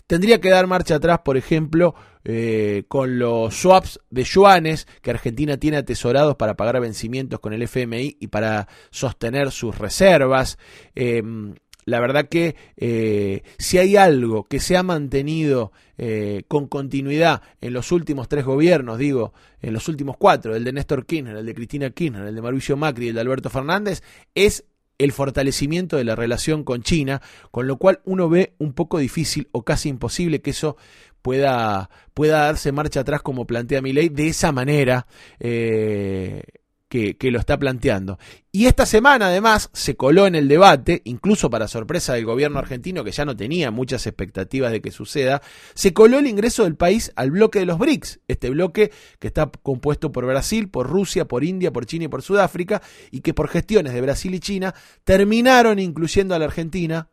Tendría 0.06 0.40
que 0.40 0.50
dar 0.50 0.66
marcha 0.66 0.96
atrás, 0.96 1.20
por 1.24 1.36
ejemplo, 1.36 1.94
eh, 2.24 2.84
con 2.86 3.18
los 3.18 3.54
swaps 3.54 4.00
de 4.10 4.22
yuanes 4.24 4.86
que 5.02 5.10
Argentina 5.10 5.56
tiene 5.56 5.78
atesorados 5.78 6.36
para 6.36 6.56
pagar 6.56 6.80
vencimientos 6.80 7.40
con 7.40 7.52
el 7.52 7.62
FMI 7.62 8.16
y 8.20 8.28
para 8.28 8.68
sostener 8.90 9.50
sus 9.50 9.76
reservas. 9.76 10.58
Em, 10.94 11.54
la 11.86 12.00
verdad 12.00 12.28
que 12.28 12.56
eh, 12.76 13.42
si 13.58 13.78
hay 13.78 13.96
algo 13.96 14.44
que 14.44 14.60
se 14.60 14.76
ha 14.76 14.82
mantenido 14.82 15.72
eh, 15.98 16.42
con 16.48 16.66
continuidad 16.66 17.42
en 17.60 17.72
los 17.72 17.90
últimos 17.92 18.28
tres 18.28 18.44
gobiernos, 18.44 18.98
digo, 18.98 19.32
en 19.60 19.72
los 19.72 19.88
últimos 19.88 20.16
cuatro, 20.16 20.54
el 20.54 20.64
de 20.64 20.72
Néstor 20.72 21.06
Kirchner, 21.06 21.36
el 21.36 21.46
de 21.46 21.54
Cristina 21.54 21.90
Kirchner, 21.90 22.26
el 22.26 22.34
de 22.34 22.42
Mauricio 22.42 22.76
Macri 22.76 23.06
y 23.06 23.08
el 23.08 23.14
de 23.14 23.20
Alberto 23.20 23.50
Fernández, 23.50 24.02
es 24.34 24.64
el 24.98 25.12
fortalecimiento 25.12 25.96
de 25.96 26.04
la 26.04 26.16
relación 26.16 26.64
con 26.64 26.82
China, 26.82 27.22
con 27.50 27.66
lo 27.66 27.76
cual 27.76 28.00
uno 28.04 28.28
ve 28.28 28.54
un 28.58 28.72
poco 28.72 28.98
difícil 28.98 29.48
o 29.52 29.62
casi 29.62 29.88
imposible 29.88 30.40
que 30.40 30.50
eso 30.50 30.76
pueda, 31.22 31.90
pueda 32.14 32.44
darse 32.44 32.72
marcha 32.72 33.00
atrás 33.00 33.22
como 33.22 33.46
plantea 33.46 33.82
mi 33.82 33.92
ley 33.92 34.08
de 34.08 34.28
esa 34.28 34.52
manera. 34.52 35.06
Eh, 35.40 36.42
que, 36.88 37.16
lo 37.30 37.38
está 37.38 37.58
planteando. 37.58 38.18
Y 38.52 38.66
esta 38.66 38.86
semana 38.86 39.26
además 39.26 39.70
se 39.72 39.96
coló 39.96 40.26
en 40.26 40.34
el 40.34 40.48
debate, 40.48 41.02
incluso 41.04 41.50
para 41.50 41.68
sorpresa 41.68 42.14
del 42.14 42.24
gobierno 42.24 42.58
argentino 42.58 43.04
que 43.04 43.10
ya 43.10 43.24
no 43.24 43.36
tenía 43.36 43.70
muchas 43.70 44.06
expectativas 44.06 44.72
de 44.72 44.80
que 44.80 44.90
suceda, 44.90 45.42
se 45.74 45.92
coló 45.92 46.18
el 46.18 46.26
ingreso 46.26 46.64
del 46.64 46.76
país 46.76 47.12
al 47.16 47.32
bloque 47.32 47.58
de 47.58 47.66
los 47.66 47.78
BRICS, 47.78 48.20
este 48.28 48.50
bloque 48.50 48.92
que 49.18 49.26
está 49.26 49.50
compuesto 49.62 50.12
por 50.12 50.26
Brasil, 50.26 50.68
por 50.68 50.88
Rusia, 50.88 51.26
por 51.26 51.44
India, 51.44 51.72
por 51.72 51.86
China 51.86 52.04
y 52.04 52.08
por 52.08 52.22
Sudáfrica, 52.22 52.80
y 53.10 53.20
que 53.20 53.34
por 53.34 53.48
gestiones 53.48 53.92
de 53.92 54.00
Brasil 54.00 54.34
y 54.34 54.40
China 54.40 54.74
terminaron 55.04 55.78
incluyendo 55.78 56.34
a 56.34 56.38
la 56.38 56.46
Argentina 56.46 57.08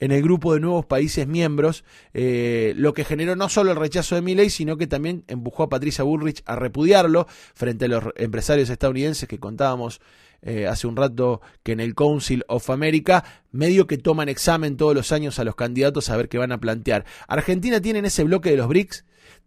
en 0.00 0.12
el 0.12 0.22
grupo 0.22 0.54
de 0.54 0.60
nuevos 0.60 0.86
países 0.86 1.26
miembros, 1.26 1.84
eh, 2.14 2.72
lo 2.76 2.94
que 2.94 3.04
generó 3.04 3.36
no 3.36 3.48
solo 3.48 3.72
el 3.72 3.76
rechazo 3.76 4.14
de 4.14 4.22
Milley, 4.22 4.50
sino 4.50 4.76
que 4.76 4.86
también 4.86 5.24
empujó 5.26 5.64
a 5.64 5.68
Patricia 5.68 6.04
Bullrich 6.04 6.42
a 6.46 6.56
repudiarlo 6.56 7.26
frente 7.54 7.86
a 7.86 7.88
los 7.88 8.04
empresarios 8.16 8.70
estadounidenses 8.70 9.28
que 9.28 9.38
contábamos 9.38 10.00
eh, 10.40 10.68
hace 10.68 10.86
un 10.86 10.94
rato 10.94 11.40
que 11.64 11.72
en 11.72 11.80
el 11.80 11.96
Council 11.96 12.44
of 12.46 12.70
America, 12.70 13.24
medio 13.50 13.88
que 13.88 13.98
toman 13.98 14.28
examen 14.28 14.76
todos 14.76 14.94
los 14.94 15.10
años 15.10 15.38
a 15.40 15.44
los 15.44 15.56
candidatos 15.56 16.10
a 16.10 16.16
ver 16.16 16.28
qué 16.28 16.38
van 16.38 16.52
a 16.52 16.60
plantear. 16.60 17.04
Argentina 17.26 17.80
tiene 17.80 17.98
en 17.98 18.04
ese 18.04 18.22
bloque 18.22 18.50
de 18.50 18.56
los 18.56 18.68
BRICS 18.68 19.04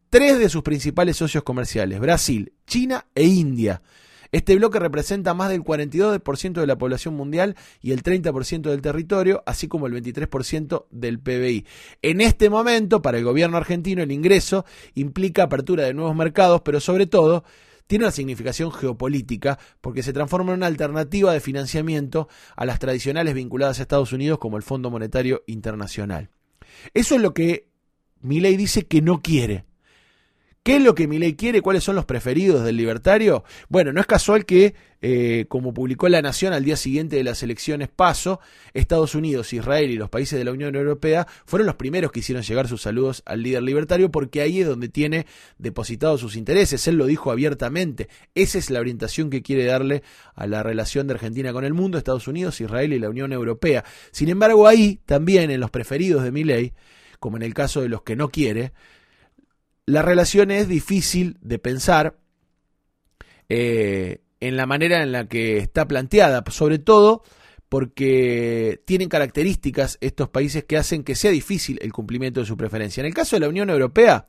tres 0.09 0.37
de 0.37 0.49
sus 0.49 0.63
principales 0.63 1.15
socios 1.15 1.43
comerciales, 1.43 2.01
Brasil, 2.01 2.51
China 2.67 3.05
e 3.15 3.23
India. 3.23 3.81
Este 4.31 4.55
bloque 4.55 4.79
representa 4.79 5.33
más 5.33 5.49
del 5.49 5.61
42% 5.63 6.53
de 6.53 6.67
la 6.67 6.77
población 6.77 7.15
mundial 7.15 7.55
y 7.81 7.91
el 7.91 8.01
30% 8.01 8.69
del 8.69 8.81
territorio, 8.81 9.43
así 9.45 9.67
como 9.67 9.87
el 9.87 9.93
23% 9.93 10.85
del 10.89 11.19
PBI. 11.19 11.65
En 12.01 12.21
este 12.21 12.49
momento, 12.49 13.01
para 13.01 13.17
el 13.17 13.25
gobierno 13.25 13.57
argentino, 13.57 14.01
el 14.01 14.11
ingreso 14.11 14.65
implica 14.93 15.43
apertura 15.43 15.83
de 15.83 15.93
nuevos 15.93 16.15
mercados, 16.15 16.61
pero 16.61 16.79
sobre 16.79 17.07
todo 17.07 17.43
tiene 17.87 18.05
una 18.05 18.11
significación 18.11 18.71
geopolítica 18.71 19.59
porque 19.81 20.01
se 20.01 20.13
transforma 20.13 20.53
en 20.53 20.59
una 20.59 20.67
alternativa 20.67 21.33
de 21.33 21.41
financiamiento 21.41 22.29
a 22.55 22.65
las 22.65 22.79
tradicionales 22.79 23.33
vinculadas 23.33 23.79
a 23.79 23.81
Estados 23.81 24.13
Unidos 24.13 24.39
como 24.39 24.55
el 24.55 24.63
Fondo 24.63 24.89
Monetario 24.89 25.43
Internacional. 25.45 26.29
Eso 26.93 27.15
es 27.15 27.21
lo 27.21 27.33
que 27.33 27.67
Milei 28.21 28.55
dice 28.55 28.87
que 28.87 29.01
no 29.01 29.21
quiere. 29.21 29.65
¿Qué 30.63 30.75
es 30.75 30.83
lo 30.83 30.93
que 30.93 31.07
Milei 31.07 31.35
quiere? 31.35 31.63
¿Cuáles 31.63 31.83
son 31.83 31.95
los 31.95 32.05
preferidos 32.05 32.63
del 32.63 32.77
libertario? 32.77 33.43
Bueno, 33.67 33.91
no 33.93 33.99
es 33.99 34.05
casual 34.05 34.45
que, 34.45 34.75
eh, 35.01 35.45
como 35.49 35.73
publicó 35.73 36.07
La 36.07 36.21
Nación 36.21 36.53
al 36.53 36.63
día 36.63 36.75
siguiente 36.75 37.15
de 37.15 37.23
las 37.23 37.41
elecciones 37.41 37.89
PASO, 37.89 38.39
Estados 38.75 39.15
Unidos, 39.15 39.53
Israel 39.53 39.89
y 39.89 39.95
los 39.95 40.11
países 40.11 40.37
de 40.37 40.45
la 40.45 40.51
Unión 40.51 40.75
Europea 40.75 41.25
fueron 41.47 41.65
los 41.65 41.77
primeros 41.77 42.11
que 42.11 42.19
hicieron 42.19 42.43
llegar 42.43 42.67
sus 42.67 42.83
saludos 42.83 43.23
al 43.25 43.41
líder 43.41 43.63
libertario 43.63 44.11
porque 44.11 44.41
ahí 44.41 44.61
es 44.61 44.67
donde 44.67 44.87
tiene 44.87 45.25
depositados 45.57 46.21
sus 46.21 46.35
intereses. 46.35 46.87
Él 46.87 46.97
lo 46.97 47.07
dijo 47.07 47.31
abiertamente. 47.31 48.07
Esa 48.35 48.59
es 48.59 48.69
la 48.69 48.81
orientación 48.81 49.31
que 49.31 49.41
quiere 49.41 49.65
darle 49.65 50.03
a 50.35 50.45
la 50.45 50.61
relación 50.61 51.07
de 51.07 51.15
Argentina 51.15 51.53
con 51.53 51.65
el 51.65 51.73
mundo, 51.73 51.97
Estados 51.97 52.27
Unidos, 52.27 52.61
Israel 52.61 52.93
y 52.93 52.99
la 52.99 53.09
Unión 53.09 53.33
Europea. 53.33 53.83
Sin 54.11 54.29
embargo, 54.29 54.67
ahí 54.67 54.99
también 55.07 55.49
en 55.49 55.59
los 55.59 55.71
preferidos 55.71 56.23
de 56.23 56.31
Milei, 56.31 56.73
como 57.19 57.37
en 57.37 57.41
el 57.41 57.55
caso 57.55 57.81
de 57.81 57.89
los 57.89 58.03
que 58.03 58.15
no 58.15 58.29
quiere, 58.29 58.73
la 59.85 60.01
relación 60.01 60.51
es 60.51 60.67
difícil 60.67 61.37
de 61.41 61.59
pensar 61.59 62.17
eh, 63.49 64.21
en 64.39 64.57
la 64.57 64.65
manera 64.65 65.03
en 65.03 65.11
la 65.11 65.27
que 65.27 65.57
está 65.57 65.87
planteada, 65.87 66.43
sobre 66.49 66.79
todo 66.79 67.23
porque 67.69 68.81
tienen 68.85 69.07
características 69.07 69.97
estos 70.01 70.29
países 70.29 70.65
que 70.65 70.77
hacen 70.77 71.03
que 71.03 71.15
sea 71.15 71.31
difícil 71.31 71.79
el 71.81 71.93
cumplimiento 71.93 72.41
de 72.41 72.45
su 72.45 72.57
preferencia. 72.57 73.01
En 73.01 73.07
el 73.07 73.13
caso 73.13 73.35
de 73.35 73.41
la 73.41 73.49
Unión 73.49 73.69
Europea, 73.69 74.27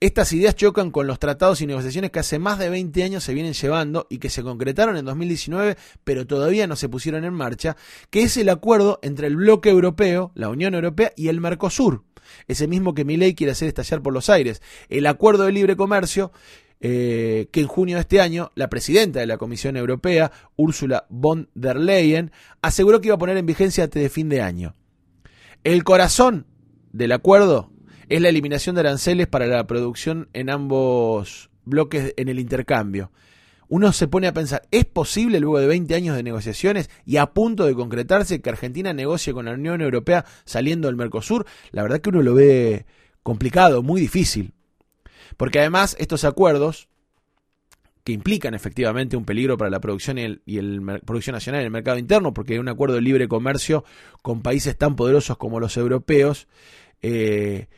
estas 0.00 0.32
ideas 0.32 0.56
chocan 0.56 0.90
con 0.90 1.06
los 1.06 1.18
tratados 1.18 1.60
y 1.60 1.66
negociaciones 1.66 2.10
que 2.10 2.20
hace 2.20 2.38
más 2.38 2.58
de 2.58 2.70
20 2.70 3.04
años 3.04 3.22
se 3.22 3.34
vienen 3.34 3.52
llevando 3.52 4.06
y 4.10 4.18
que 4.18 4.30
se 4.30 4.42
concretaron 4.42 4.96
en 4.96 5.04
2019, 5.04 5.76
pero 6.04 6.26
todavía 6.26 6.66
no 6.66 6.74
se 6.74 6.88
pusieron 6.88 7.24
en 7.24 7.34
marcha, 7.34 7.76
que 8.10 8.22
es 8.22 8.36
el 8.36 8.48
acuerdo 8.48 8.98
entre 9.02 9.26
el 9.26 9.36
bloque 9.36 9.70
europeo, 9.70 10.32
la 10.34 10.48
Unión 10.48 10.74
Europea 10.74 11.12
y 11.16 11.28
el 11.28 11.40
Mercosur 11.40 12.02
ese 12.48 12.68
mismo 12.68 12.94
que 12.94 13.04
ley 13.04 13.34
quiere 13.34 13.52
hacer 13.52 13.68
estallar 13.68 14.02
por 14.02 14.12
los 14.12 14.30
aires. 14.30 14.62
El 14.88 15.06
acuerdo 15.06 15.44
de 15.44 15.52
libre 15.52 15.76
comercio 15.76 16.32
eh, 16.80 17.48
que 17.52 17.60
en 17.60 17.68
junio 17.68 17.96
de 17.96 18.00
este 18.00 18.20
año 18.20 18.50
la 18.54 18.68
presidenta 18.68 19.20
de 19.20 19.26
la 19.26 19.38
Comisión 19.38 19.76
Europea, 19.76 20.32
Ursula 20.56 21.06
von 21.08 21.48
der 21.54 21.76
Leyen, 21.76 22.32
aseguró 22.60 23.00
que 23.00 23.08
iba 23.08 23.14
a 23.14 23.18
poner 23.18 23.36
en 23.36 23.46
vigencia 23.46 23.84
antes 23.84 24.02
de 24.02 24.08
fin 24.08 24.28
de 24.28 24.42
año. 24.42 24.74
El 25.62 25.84
corazón 25.84 26.46
del 26.92 27.12
acuerdo 27.12 27.70
es 28.08 28.20
la 28.20 28.28
eliminación 28.28 28.74
de 28.74 28.80
aranceles 28.80 29.28
para 29.28 29.46
la 29.46 29.66
producción 29.66 30.28
en 30.32 30.50
ambos 30.50 31.50
bloques 31.64 32.14
en 32.16 32.28
el 32.28 32.40
intercambio 32.40 33.12
uno 33.72 33.90
se 33.94 34.06
pone 34.06 34.26
a 34.26 34.34
pensar, 34.34 34.68
¿es 34.70 34.84
posible 34.84 35.40
luego 35.40 35.58
de 35.58 35.66
20 35.66 35.94
años 35.94 36.14
de 36.14 36.22
negociaciones 36.22 36.90
y 37.06 37.16
a 37.16 37.32
punto 37.32 37.64
de 37.64 37.74
concretarse 37.74 38.42
que 38.42 38.50
Argentina 38.50 38.92
negocie 38.92 39.32
con 39.32 39.46
la 39.46 39.52
Unión 39.52 39.80
Europea 39.80 40.26
saliendo 40.44 40.88
del 40.88 40.96
Mercosur? 40.96 41.46
La 41.70 41.80
verdad 41.82 42.02
que 42.02 42.10
uno 42.10 42.20
lo 42.20 42.34
ve 42.34 42.84
complicado, 43.22 43.82
muy 43.82 44.02
difícil. 44.02 44.52
Porque 45.38 45.60
además 45.60 45.96
estos 45.98 46.24
acuerdos, 46.24 46.90
que 48.04 48.12
implican 48.12 48.52
efectivamente 48.52 49.16
un 49.16 49.24
peligro 49.24 49.56
para 49.56 49.70
la 49.70 49.80
producción 49.80 50.18
y, 50.18 50.60
la 50.60 50.98
producción 50.98 51.32
nacional 51.32 51.62
en 51.62 51.64
el 51.64 51.72
mercado 51.72 51.96
interno, 51.96 52.34
porque 52.34 52.52
hay 52.52 52.58
un 52.58 52.68
acuerdo 52.68 52.96
de 52.96 53.00
libre 53.00 53.26
comercio 53.26 53.86
con 54.20 54.42
países 54.42 54.76
tan 54.76 54.96
poderosos 54.96 55.38
como 55.38 55.60
los 55.60 55.78
europeos, 55.78 56.46
eh, 57.00 57.68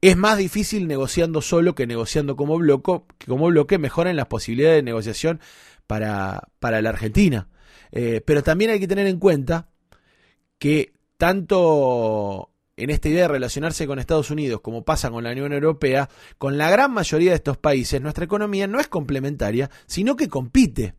es 0.00 0.16
más 0.16 0.38
difícil 0.38 0.86
negociando 0.86 1.42
solo 1.42 1.74
que 1.74 1.86
negociando 1.86 2.36
como 2.36 2.56
bloque, 2.58 3.02
que 3.18 3.26
como 3.26 3.46
bloque 3.48 3.78
mejoran 3.78 4.16
las 4.16 4.26
posibilidades 4.26 4.78
de 4.78 4.82
negociación 4.82 5.40
para, 5.86 6.48
para 6.58 6.80
la 6.82 6.90
Argentina. 6.90 7.48
eh, 7.92 8.22
pero 8.24 8.42
también 8.42 8.70
hay 8.70 8.80
que 8.80 8.88
tener 8.88 9.06
en 9.06 9.18
cuenta 9.18 9.68
que 10.58 10.92
tanto 11.16 12.50
en 12.76 12.90
esta 12.90 13.08
idea 13.08 13.22
de 13.22 13.28
relacionarse 13.28 13.86
con 13.86 13.98
Estados 13.98 14.30
Unidos, 14.30 14.60
como 14.62 14.84
pasa 14.84 15.10
con 15.10 15.24
la 15.24 15.32
Unión 15.32 15.52
Europea, 15.52 16.08
con 16.38 16.56
la 16.56 16.70
gran 16.70 16.92
mayoría 16.92 17.30
de 17.30 17.36
estos 17.36 17.58
países, 17.58 18.00
nuestra 18.00 18.24
economía 18.24 18.66
no 18.66 18.80
es 18.80 18.88
complementaria, 18.88 19.70
sino 19.86 20.16
que 20.16 20.28
compite. 20.28 20.94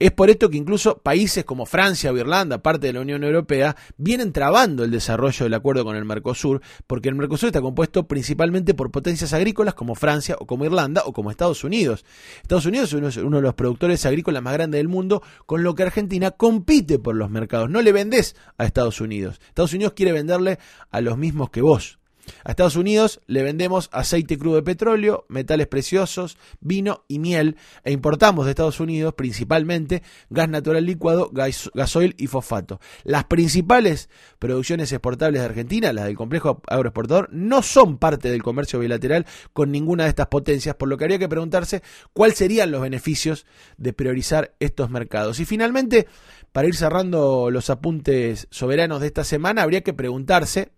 Es 0.00 0.12
por 0.12 0.30
esto 0.30 0.48
que 0.48 0.56
incluso 0.56 0.96
países 0.96 1.44
como 1.44 1.66
Francia 1.66 2.10
o 2.10 2.16
Irlanda, 2.16 2.62
parte 2.62 2.86
de 2.86 2.94
la 2.94 3.02
Unión 3.02 3.22
Europea, 3.22 3.76
vienen 3.98 4.32
trabando 4.32 4.82
el 4.82 4.90
desarrollo 4.90 5.44
del 5.44 5.52
acuerdo 5.52 5.84
con 5.84 5.94
el 5.94 6.06
Mercosur, 6.06 6.62
porque 6.86 7.10
el 7.10 7.16
Mercosur 7.16 7.48
está 7.48 7.60
compuesto 7.60 8.08
principalmente 8.08 8.72
por 8.72 8.90
potencias 8.90 9.34
agrícolas 9.34 9.74
como 9.74 9.94
Francia 9.94 10.36
o 10.40 10.46
como 10.46 10.64
Irlanda 10.64 11.02
o 11.04 11.12
como 11.12 11.30
Estados 11.30 11.64
Unidos. 11.64 12.06
Estados 12.40 12.64
Unidos 12.64 12.94
es 12.94 13.18
uno 13.18 13.36
de 13.36 13.42
los 13.42 13.52
productores 13.52 14.06
agrícolas 14.06 14.42
más 14.42 14.54
grandes 14.54 14.78
del 14.78 14.88
mundo, 14.88 15.22
con 15.44 15.62
lo 15.62 15.74
que 15.74 15.82
Argentina 15.82 16.30
compite 16.30 16.98
por 16.98 17.14
los 17.14 17.28
mercados. 17.28 17.68
No 17.68 17.82
le 17.82 17.92
vendés 17.92 18.36
a 18.56 18.64
Estados 18.64 19.02
Unidos. 19.02 19.38
Estados 19.48 19.74
Unidos 19.74 19.92
quiere 19.92 20.12
venderle 20.12 20.58
a 20.90 21.02
los 21.02 21.18
mismos 21.18 21.50
que 21.50 21.60
vos. 21.60 21.99
A 22.44 22.50
Estados 22.50 22.76
Unidos 22.76 23.20
le 23.26 23.42
vendemos 23.42 23.88
aceite 23.92 24.38
crudo 24.38 24.56
de 24.56 24.62
petróleo, 24.62 25.24
metales 25.28 25.66
preciosos, 25.66 26.38
vino 26.60 27.04
y 27.08 27.18
miel 27.18 27.56
e 27.84 27.92
importamos 27.92 28.44
de 28.44 28.52
Estados 28.52 28.80
Unidos 28.80 29.14
principalmente 29.14 30.02
gas 30.30 30.48
natural 30.48 30.84
licuado, 30.84 31.30
gasoil 31.32 32.14
y 32.18 32.26
fosfato. 32.26 32.80
Las 33.04 33.24
principales 33.24 34.08
producciones 34.38 34.92
exportables 34.92 35.40
de 35.40 35.46
Argentina, 35.46 35.92
las 35.92 36.06
del 36.06 36.16
complejo 36.16 36.62
agroexportador, 36.66 37.28
no 37.32 37.62
son 37.62 37.98
parte 37.98 38.30
del 38.30 38.42
comercio 38.42 38.78
bilateral 38.78 39.26
con 39.52 39.70
ninguna 39.70 40.04
de 40.04 40.10
estas 40.10 40.28
potencias, 40.28 40.76
por 40.76 40.88
lo 40.88 40.96
que 40.96 41.04
habría 41.04 41.18
que 41.18 41.28
preguntarse 41.28 41.82
cuáles 42.12 42.38
serían 42.38 42.70
los 42.70 42.82
beneficios 42.82 43.46
de 43.76 43.92
priorizar 43.92 44.54
estos 44.60 44.90
mercados. 44.90 45.40
Y 45.40 45.44
finalmente, 45.44 46.06
para 46.52 46.68
ir 46.68 46.76
cerrando 46.76 47.50
los 47.50 47.70
apuntes 47.70 48.48
soberanos 48.50 49.00
de 49.00 49.06
esta 49.06 49.24
semana, 49.24 49.62
habría 49.62 49.82
que 49.82 49.92
preguntarse 49.92 50.72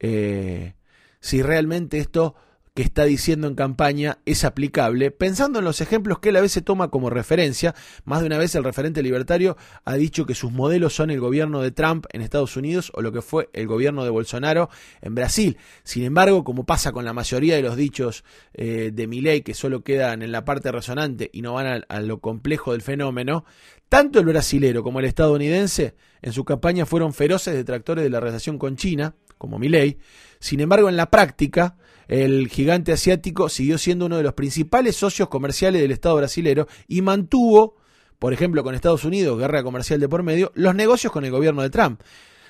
eh, 0.00 0.74
si 1.20 1.42
realmente 1.42 1.98
esto 1.98 2.34
que 2.74 2.82
está 2.82 3.04
diciendo 3.04 3.46
en 3.46 3.54
campaña 3.54 4.18
es 4.26 4.44
aplicable, 4.44 5.12
pensando 5.12 5.60
en 5.60 5.64
los 5.64 5.80
ejemplos 5.80 6.18
que 6.18 6.30
él 6.30 6.36
a 6.36 6.40
veces 6.40 6.64
toma 6.64 6.88
como 6.88 7.08
referencia. 7.08 7.72
Más 8.04 8.20
de 8.20 8.26
una 8.26 8.36
vez 8.36 8.52
el 8.56 8.64
referente 8.64 9.00
libertario 9.00 9.56
ha 9.84 9.94
dicho 9.94 10.26
que 10.26 10.34
sus 10.34 10.50
modelos 10.50 10.92
son 10.92 11.12
el 11.12 11.20
gobierno 11.20 11.62
de 11.62 11.70
Trump 11.70 12.06
en 12.12 12.20
Estados 12.20 12.56
Unidos 12.56 12.90
o 12.94 13.00
lo 13.00 13.12
que 13.12 13.22
fue 13.22 13.48
el 13.52 13.68
gobierno 13.68 14.02
de 14.02 14.10
Bolsonaro 14.10 14.70
en 15.02 15.14
Brasil. 15.14 15.56
Sin 15.84 16.02
embargo, 16.02 16.42
como 16.42 16.66
pasa 16.66 16.90
con 16.90 17.04
la 17.04 17.12
mayoría 17.12 17.54
de 17.54 17.62
los 17.62 17.76
dichos 17.76 18.24
eh, 18.54 18.90
de 18.92 19.06
Milley 19.06 19.42
que 19.42 19.54
solo 19.54 19.84
quedan 19.84 20.22
en 20.22 20.32
la 20.32 20.44
parte 20.44 20.72
resonante 20.72 21.30
y 21.32 21.42
no 21.42 21.52
van 21.54 21.66
a, 21.68 21.80
a 21.88 22.00
lo 22.00 22.18
complejo 22.18 22.72
del 22.72 22.82
fenómeno, 22.82 23.44
tanto 23.88 24.18
el 24.18 24.26
brasilero 24.26 24.82
como 24.82 24.98
el 24.98 25.04
estadounidense 25.04 25.94
en 26.22 26.32
su 26.32 26.44
campaña 26.44 26.86
fueron 26.86 27.14
feroces 27.14 27.54
detractores 27.54 28.02
de 28.02 28.10
la 28.10 28.18
relación 28.18 28.58
con 28.58 28.74
China, 28.74 29.14
como 29.38 29.58
Milei. 29.58 29.98
Sin 30.40 30.60
embargo, 30.60 30.88
en 30.88 30.96
la 30.96 31.10
práctica, 31.10 31.76
el 32.08 32.48
gigante 32.48 32.92
asiático 32.92 33.48
siguió 33.48 33.78
siendo 33.78 34.06
uno 34.06 34.16
de 34.16 34.22
los 34.22 34.34
principales 34.34 34.96
socios 34.96 35.28
comerciales 35.28 35.80
del 35.80 35.90
Estado 35.90 36.16
brasilero 36.16 36.68
y 36.86 37.02
mantuvo, 37.02 37.76
por 38.18 38.32
ejemplo, 38.32 38.62
con 38.62 38.74
Estados 38.74 39.04
Unidos, 39.04 39.38
guerra 39.38 39.62
comercial 39.62 40.00
de 40.00 40.08
por 40.08 40.22
medio, 40.22 40.52
los 40.54 40.74
negocios 40.74 41.12
con 41.12 41.24
el 41.24 41.30
gobierno 41.30 41.62
de 41.62 41.70
Trump. 41.70 42.00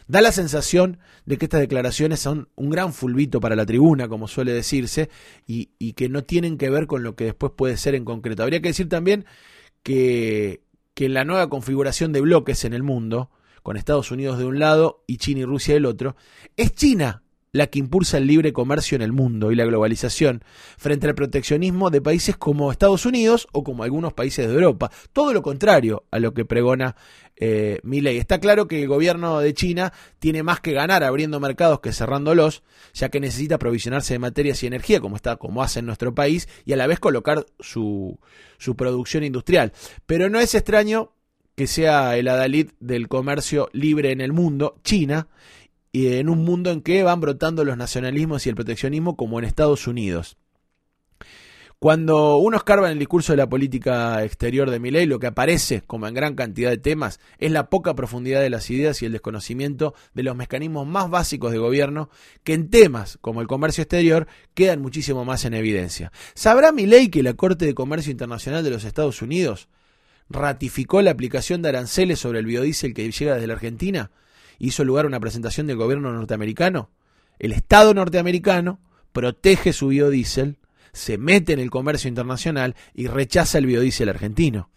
Da 0.07 0.21
la 0.21 0.33
sensación 0.33 0.99
de 1.25 1.39
que 1.39 1.47
estas 1.47 1.61
declaraciones 1.61 2.21
son 2.21 2.49
un 2.57 2.69
gran 2.69 2.93
fulbito 2.93 3.41
para 3.41 3.57
la 3.57 3.65
tribuna, 3.65 4.07
como 4.07 4.29
suele 4.29 4.53
decirse, 4.53 5.09
y, 5.47 5.71
y 5.79 5.95
que 5.95 6.11
no 6.11 6.25
tienen 6.25 6.59
que 6.59 6.69
ver 6.69 6.87
con 6.87 7.03
lo 7.03 7.17
que 7.17 7.25
después 7.25 7.53
puede 7.57 7.79
ser 7.79 7.95
en 7.95 8.05
concreto. 8.05 8.43
Habría 8.43 8.61
que 8.61 8.69
decir 8.69 8.89
también 8.91 9.25
que, 9.83 10.63
que 10.93 11.07
en 11.07 11.15
la 11.15 11.25
nueva 11.25 11.49
configuración 11.49 12.13
de 12.13 12.21
bloques 12.21 12.67
en 12.67 12.75
el 12.75 12.83
mundo, 12.83 13.31
con 13.65 13.79
Estados 13.79 14.11
Unidos 14.11 14.39
de 14.39 14.45
un 14.45 14.59
lado 14.59 15.03
y 15.07 15.17
China 15.17 15.41
y 15.41 15.45
Rusia 15.47 15.73
del 15.73 15.87
otro, 15.87 16.17
es 16.57 16.75
China 16.75 17.23
la 17.51 17.69
que 17.69 17.79
impulsa 17.79 18.19
el 18.19 18.27
libre 18.27 18.53
comercio 18.53 18.97
en 18.97 19.03
el 19.03 19.13
mundo 19.13 19.53
y 19.53 19.55
la 19.55 19.65
globalización, 19.65 20.43
frente 20.77 21.07
al 21.07 21.15
proteccionismo 21.15 21.89
de 21.89 22.03
países 22.03 22.37
como 22.37 22.71
Estados 22.71 23.07
Unidos 23.07 23.47
o 23.53 23.63
como 23.63 23.85
algunos 23.85 24.13
países 24.13 24.49
de 24.49 24.53
Europa. 24.53 24.91
Todo 25.13 25.33
lo 25.33 25.41
contrario 25.41 26.05
a 26.11 26.19
lo 26.19 26.35
que 26.35 26.45
pregona 26.45 26.97
eh, 27.37 27.81
ley. 27.85 28.19
Está 28.19 28.39
claro 28.39 28.69
que 28.69 28.83
el 28.83 28.89
gobierno 28.89 29.39
de 29.39 29.55
China 29.55 29.93
tiene 30.19 30.43
más 30.43 30.61
que 30.61 30.73
ganar 30.73 31.03
abriendo 31.05 31.41
mercados 31.41 31.81
que 31.81 31.93
cerrándolos, 31.93 32.65
ya 32.93 33.09
que 33.09 33.21
necesita 33.21 33.57
provisionarse 33.57 34.15
de 34.15 34.19
materias 34.19 34.63
y 34.63 34.67
energía, 34.67 35.01
como 35.01 35.17
está, 35.17 35.37
como 35.37 35.63
hace 35.63 35.79
en 35.79 35.87
nuestro 35.87 36.15
país, 36.15 36.49
y 36.67 36.75
a 36.75 36.77
la 36.77 36.89
vez 36.89 37.01
colocar 37.01 37.47
su, 37.61 38.19
su 38.59 38.77
producción 38.77 39.25
industrial. 39.25 39.73
Pero 40.05 40.29
no 40.29 40.39
es 40.39 40.55
extraño 40.55 41.14
que 41.55 41.67
sea 41.67 42.17
el 42.17 42.29
adalid 42.29 42.71
del 42.81 43.09
comercio 43.09 43.69
libre 43.73 44.13
en 44.13 44.21
el 44.21 44.33
mundo, 44.33 44.77
China, 44.83 45.29
y 45.93 46.15
en 46.15 46.29
un 46.29 46.45
mundo 46.45 46.71
en 46.71 46.83
que 46.83 47.03
van 47.05 47.21
brotando 47.21 47.65
los 47.65 47.77
nacionalismos 47.77 48.47
y 48.47 48.49
el 48.49 48.57
proteccionismo 48.57 49.17
como 49.17 49.39
en 49.39 49.45
Estados 49.45 49.87
Unidos. 49.87 50.37
Cuando 51.79 52.39
uno 52.39 52.57
escarba 52.57 52.87
en 52.87 52.95
el 52.95 52.99
discurso 52.99 53.33
de 53.33 53.37
la 53.37 53.49
política 53.49 54.25
exterior 54.25 54.71
de 54.71 54.81
Milei, 54.81 55.05
lo 55.05 55.19
que 55.19 55.27
aparece, 55.27 55.83
como 55.83 56.09
en 56.09 56.15
gran 56.15 56.35
cantidad 56.35 56.71
de 56.71 56.79
temas, 56.79 57.21
es 57.39 57.53
la 57.53 57.69
poca 57.69 57.95
profundidad 57.95 58.41
de 58.41 58.49
las 58.49 58.71
ideas 58.71 59.03
y 59.03 59.07
el 59.07 59.13
desconocimiento 59.13 59.95
de 60.15 60.23
los 60.23 60.35
mecanismos 60.35 60.87
más 60.87 61.11
básicos 61.11 61.53
de 61.53 61.59
gobierno, 61.59 62.09
que 62.43 62.55
en 62.55 62.71
temas 62.71 63.19
como 63.21 63.43
el 63.43 63.49
comercio 63.49 63.83
exterior 63.83 64.27
quedan 64.55 64.81
muchísimo 64.81 65.27
más 65.27 65.45
en 65.45 65.53
evidencia. 65.53 66.11
¿Sabrá 66.35 66.73
Milei 66.73 67.09
que 67.09 67.23
la 67.23 67.35
Corte 67.35 67.67
de 67.67 67.75
Comercio 67.75 68.11
Internacional 68.11 68.65
de 68.65 68.71
los 68.71 68.85
Estados 68.85 69.21
Unidos 69.21 69.69
ratificó 70.29 71.03
la 71.03 71.11
aplicación 71.11 71.63
de 71.63 71.71
aranceles 71.71 72.19
sobre 72.19 72.39
el 72.39 72.47
biodiesel 72.47 72.95
que 72.95 73.11
llega 73.11 73.35
desde 73.35 73.47
la 73.47 73.55
Argentina, 73.55 74.11
hizo 74.59 74.85
lugar 74.85 75.05
a 75.05 75.09
una 75.09 75.21
presentación 75.21 75.67
del 75.67 75.77
gobierno 75.77 76.13
norteamericano. 76.13 76.91
El 77.39 77.53
Estado 77.53 77.95
norteamericano 77.95 78.81
protege 79.13 79.73
su 79.73 79.89
biodiesel, 79.89 80.59
se 80.93 81.19
mete 81.19 81.53
en 81.53 81.61
el 81.61 81.71
comercio 81.71 82.09
internacional 82.09 82.77
y 82.95 83.09
rechaza 83.09 83.59
el 83.59 83.67
biodiesel 83.67 84.09
argentino. 84.09 84.71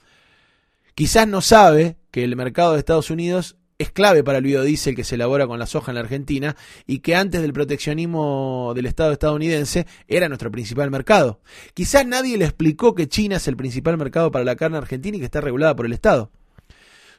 Quizás 0.95 1.27
no 1.27 1.41
sabe 1.41 1.97
que 2.11 2.23
el 2.23 2.35
mercado 2.35 2.73
de 2.73 2.79
Estados 2.79 3.11
Unidos 3.11 3.55
es 3.79 3.91
clave 3.91 4.23
para 4.23 4.39
el 4.39 4.43
biodiesel 4.43 4.95
que 4.95 5.03
se 5.03 5.15
elabora 5.15 5.45
con 5.45 5.59
la 5.59 5.67
soja 5.67 5.91
en 5.91 5.95
la 5.95 6.01
Argentina 6.01 6.55
y 6.87 6.99
que 6.99 7.15
antes 7.15 7.41
del 7.41 7.53
proteccionismo 7.53 8.73
del 8.75 8.87
Estado 8.87 9.11
estadounidense 9.11 9.85
era 10.07 10.27
nuestro 10.27 10.51
principal 10.51 10.89
mercado. 10.89 11.41
Quizás 11.73 12.05
nadie 12.05 12.37
le 12.37 12.45
explicó 12.45 12.95
que 12.95 13.07
China 13.07 13.37
es 13.37 13.47
el 13.47 13.55
principal 13.55 13.97
mercado 13.97 14.31
para 14.31 14.45
la 14.45 14.55
carne 14.55 14.77
argentina 14.77 15.17
y 15.17 15.19
que 15.19 15.25
está 15.25 15.41
regulada 15.41 15.75
por 15.75 15.85
el 15.85 15.93
Estado. 15.93 16.31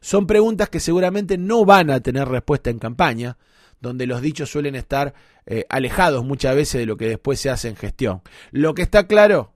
Son 0.00 0.26
preguntas 0.26 0.68
que 0.68 0.80
seguramente 0.80 1.38
no 1.38 1.64
van 1.64 1.90
a 1.90 2.00
tener 2.00 2.28
respuesta 2.28 2.70
en 2.70 2.78
campaña, 2.78 3.36
donde 3.80 4.06
los 4.06 4.20
dichos 4.20 4.50
suelen 4.50 4.74
estar 4.74 5.14
eh, 5.46 5.64
alejados 5.68 6.24
muchas 6.24 6.56
veces 6.56 6.80
de 6.80 6.86
lo 6.86 6.96
que 6.96 7.08
después 7.08 7.38
se 7.38 7.50
hace 7.50 7.68
en 7.68 7.76
gestión. 7.76 8.22
Lo 8.50 8.74
que 8.74 8.82
está 8.82 9.06
claro 9.06 9.54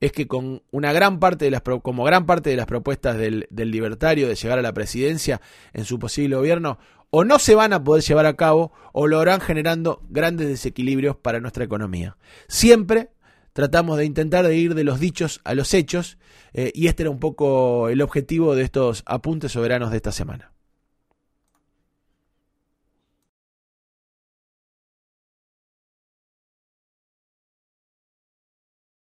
es 0.00 0.12
que 0.12 0.26
con 0.26 0.62
una 0.70 0.92
gran 0.92 1.20
parte 1.20 1.44
de 1.44 1.50
las 1.50 1.62
como 1.62 2.04
gran 2.04 2.26
parte 2.26 2.50
de 2.50 2.56
las 2.56 2.66
propuestas 2.66 3.16
del, 3.18 3.46
libertario 3.50 4.28
de 4.28 4.34
llegar 4.34 4.58
a 4.58 4.62
la 4.62 4.72
presidencia 4.72 5.40
en 5.72 5.84
su 5.84 5.98
posible 5.98 6.36
gobierno 6.36 6.78
o 7.10 7.24
no 7.24 7.38
se 7.38 7.54
van 7.54 7.72
a 7.72 7.84
poder 7.84 8.02
llevar 8.02 8.26
a 8.26 8.36
cabo 8.36 8.72
o 8.92 9.06
lo 9.06 9.20
harán 9.20 9.40
generando 9.40 10.02
grandes 10.08 10.48
desequilibrios 10.48 11.16
para 11.16 11.40
nuestra 11.40 11.64
economía. 11.64 12.16
Siempre 12.48 13.10
tratamos 13.52 13.98
de 13.98 14.06
intentar 14.06 14.46
de 14.46 14.56
ir 14.56 14.74
de 14.74 14.84
los 14.84 15.00
dichos 15.00 15.40
a 15.44 15.54
los 15.54 15.74
hechos 15.74 16.18
eh, 16.52 16.72
y 16.74 16.86
este 16.86 17.02
era 17.02 17.10
un 17.10 17.20
poco 17.20 17.88
el 17.88 18.00
objetivo 18.00 18.54
de 18.54 18.62
estos 18.62 19.02
apuntes 19.06 19.52
soberanos 19.52 19.90
de 19.90 19.98
esta 19.98 20.12
semana. 20.12 20.52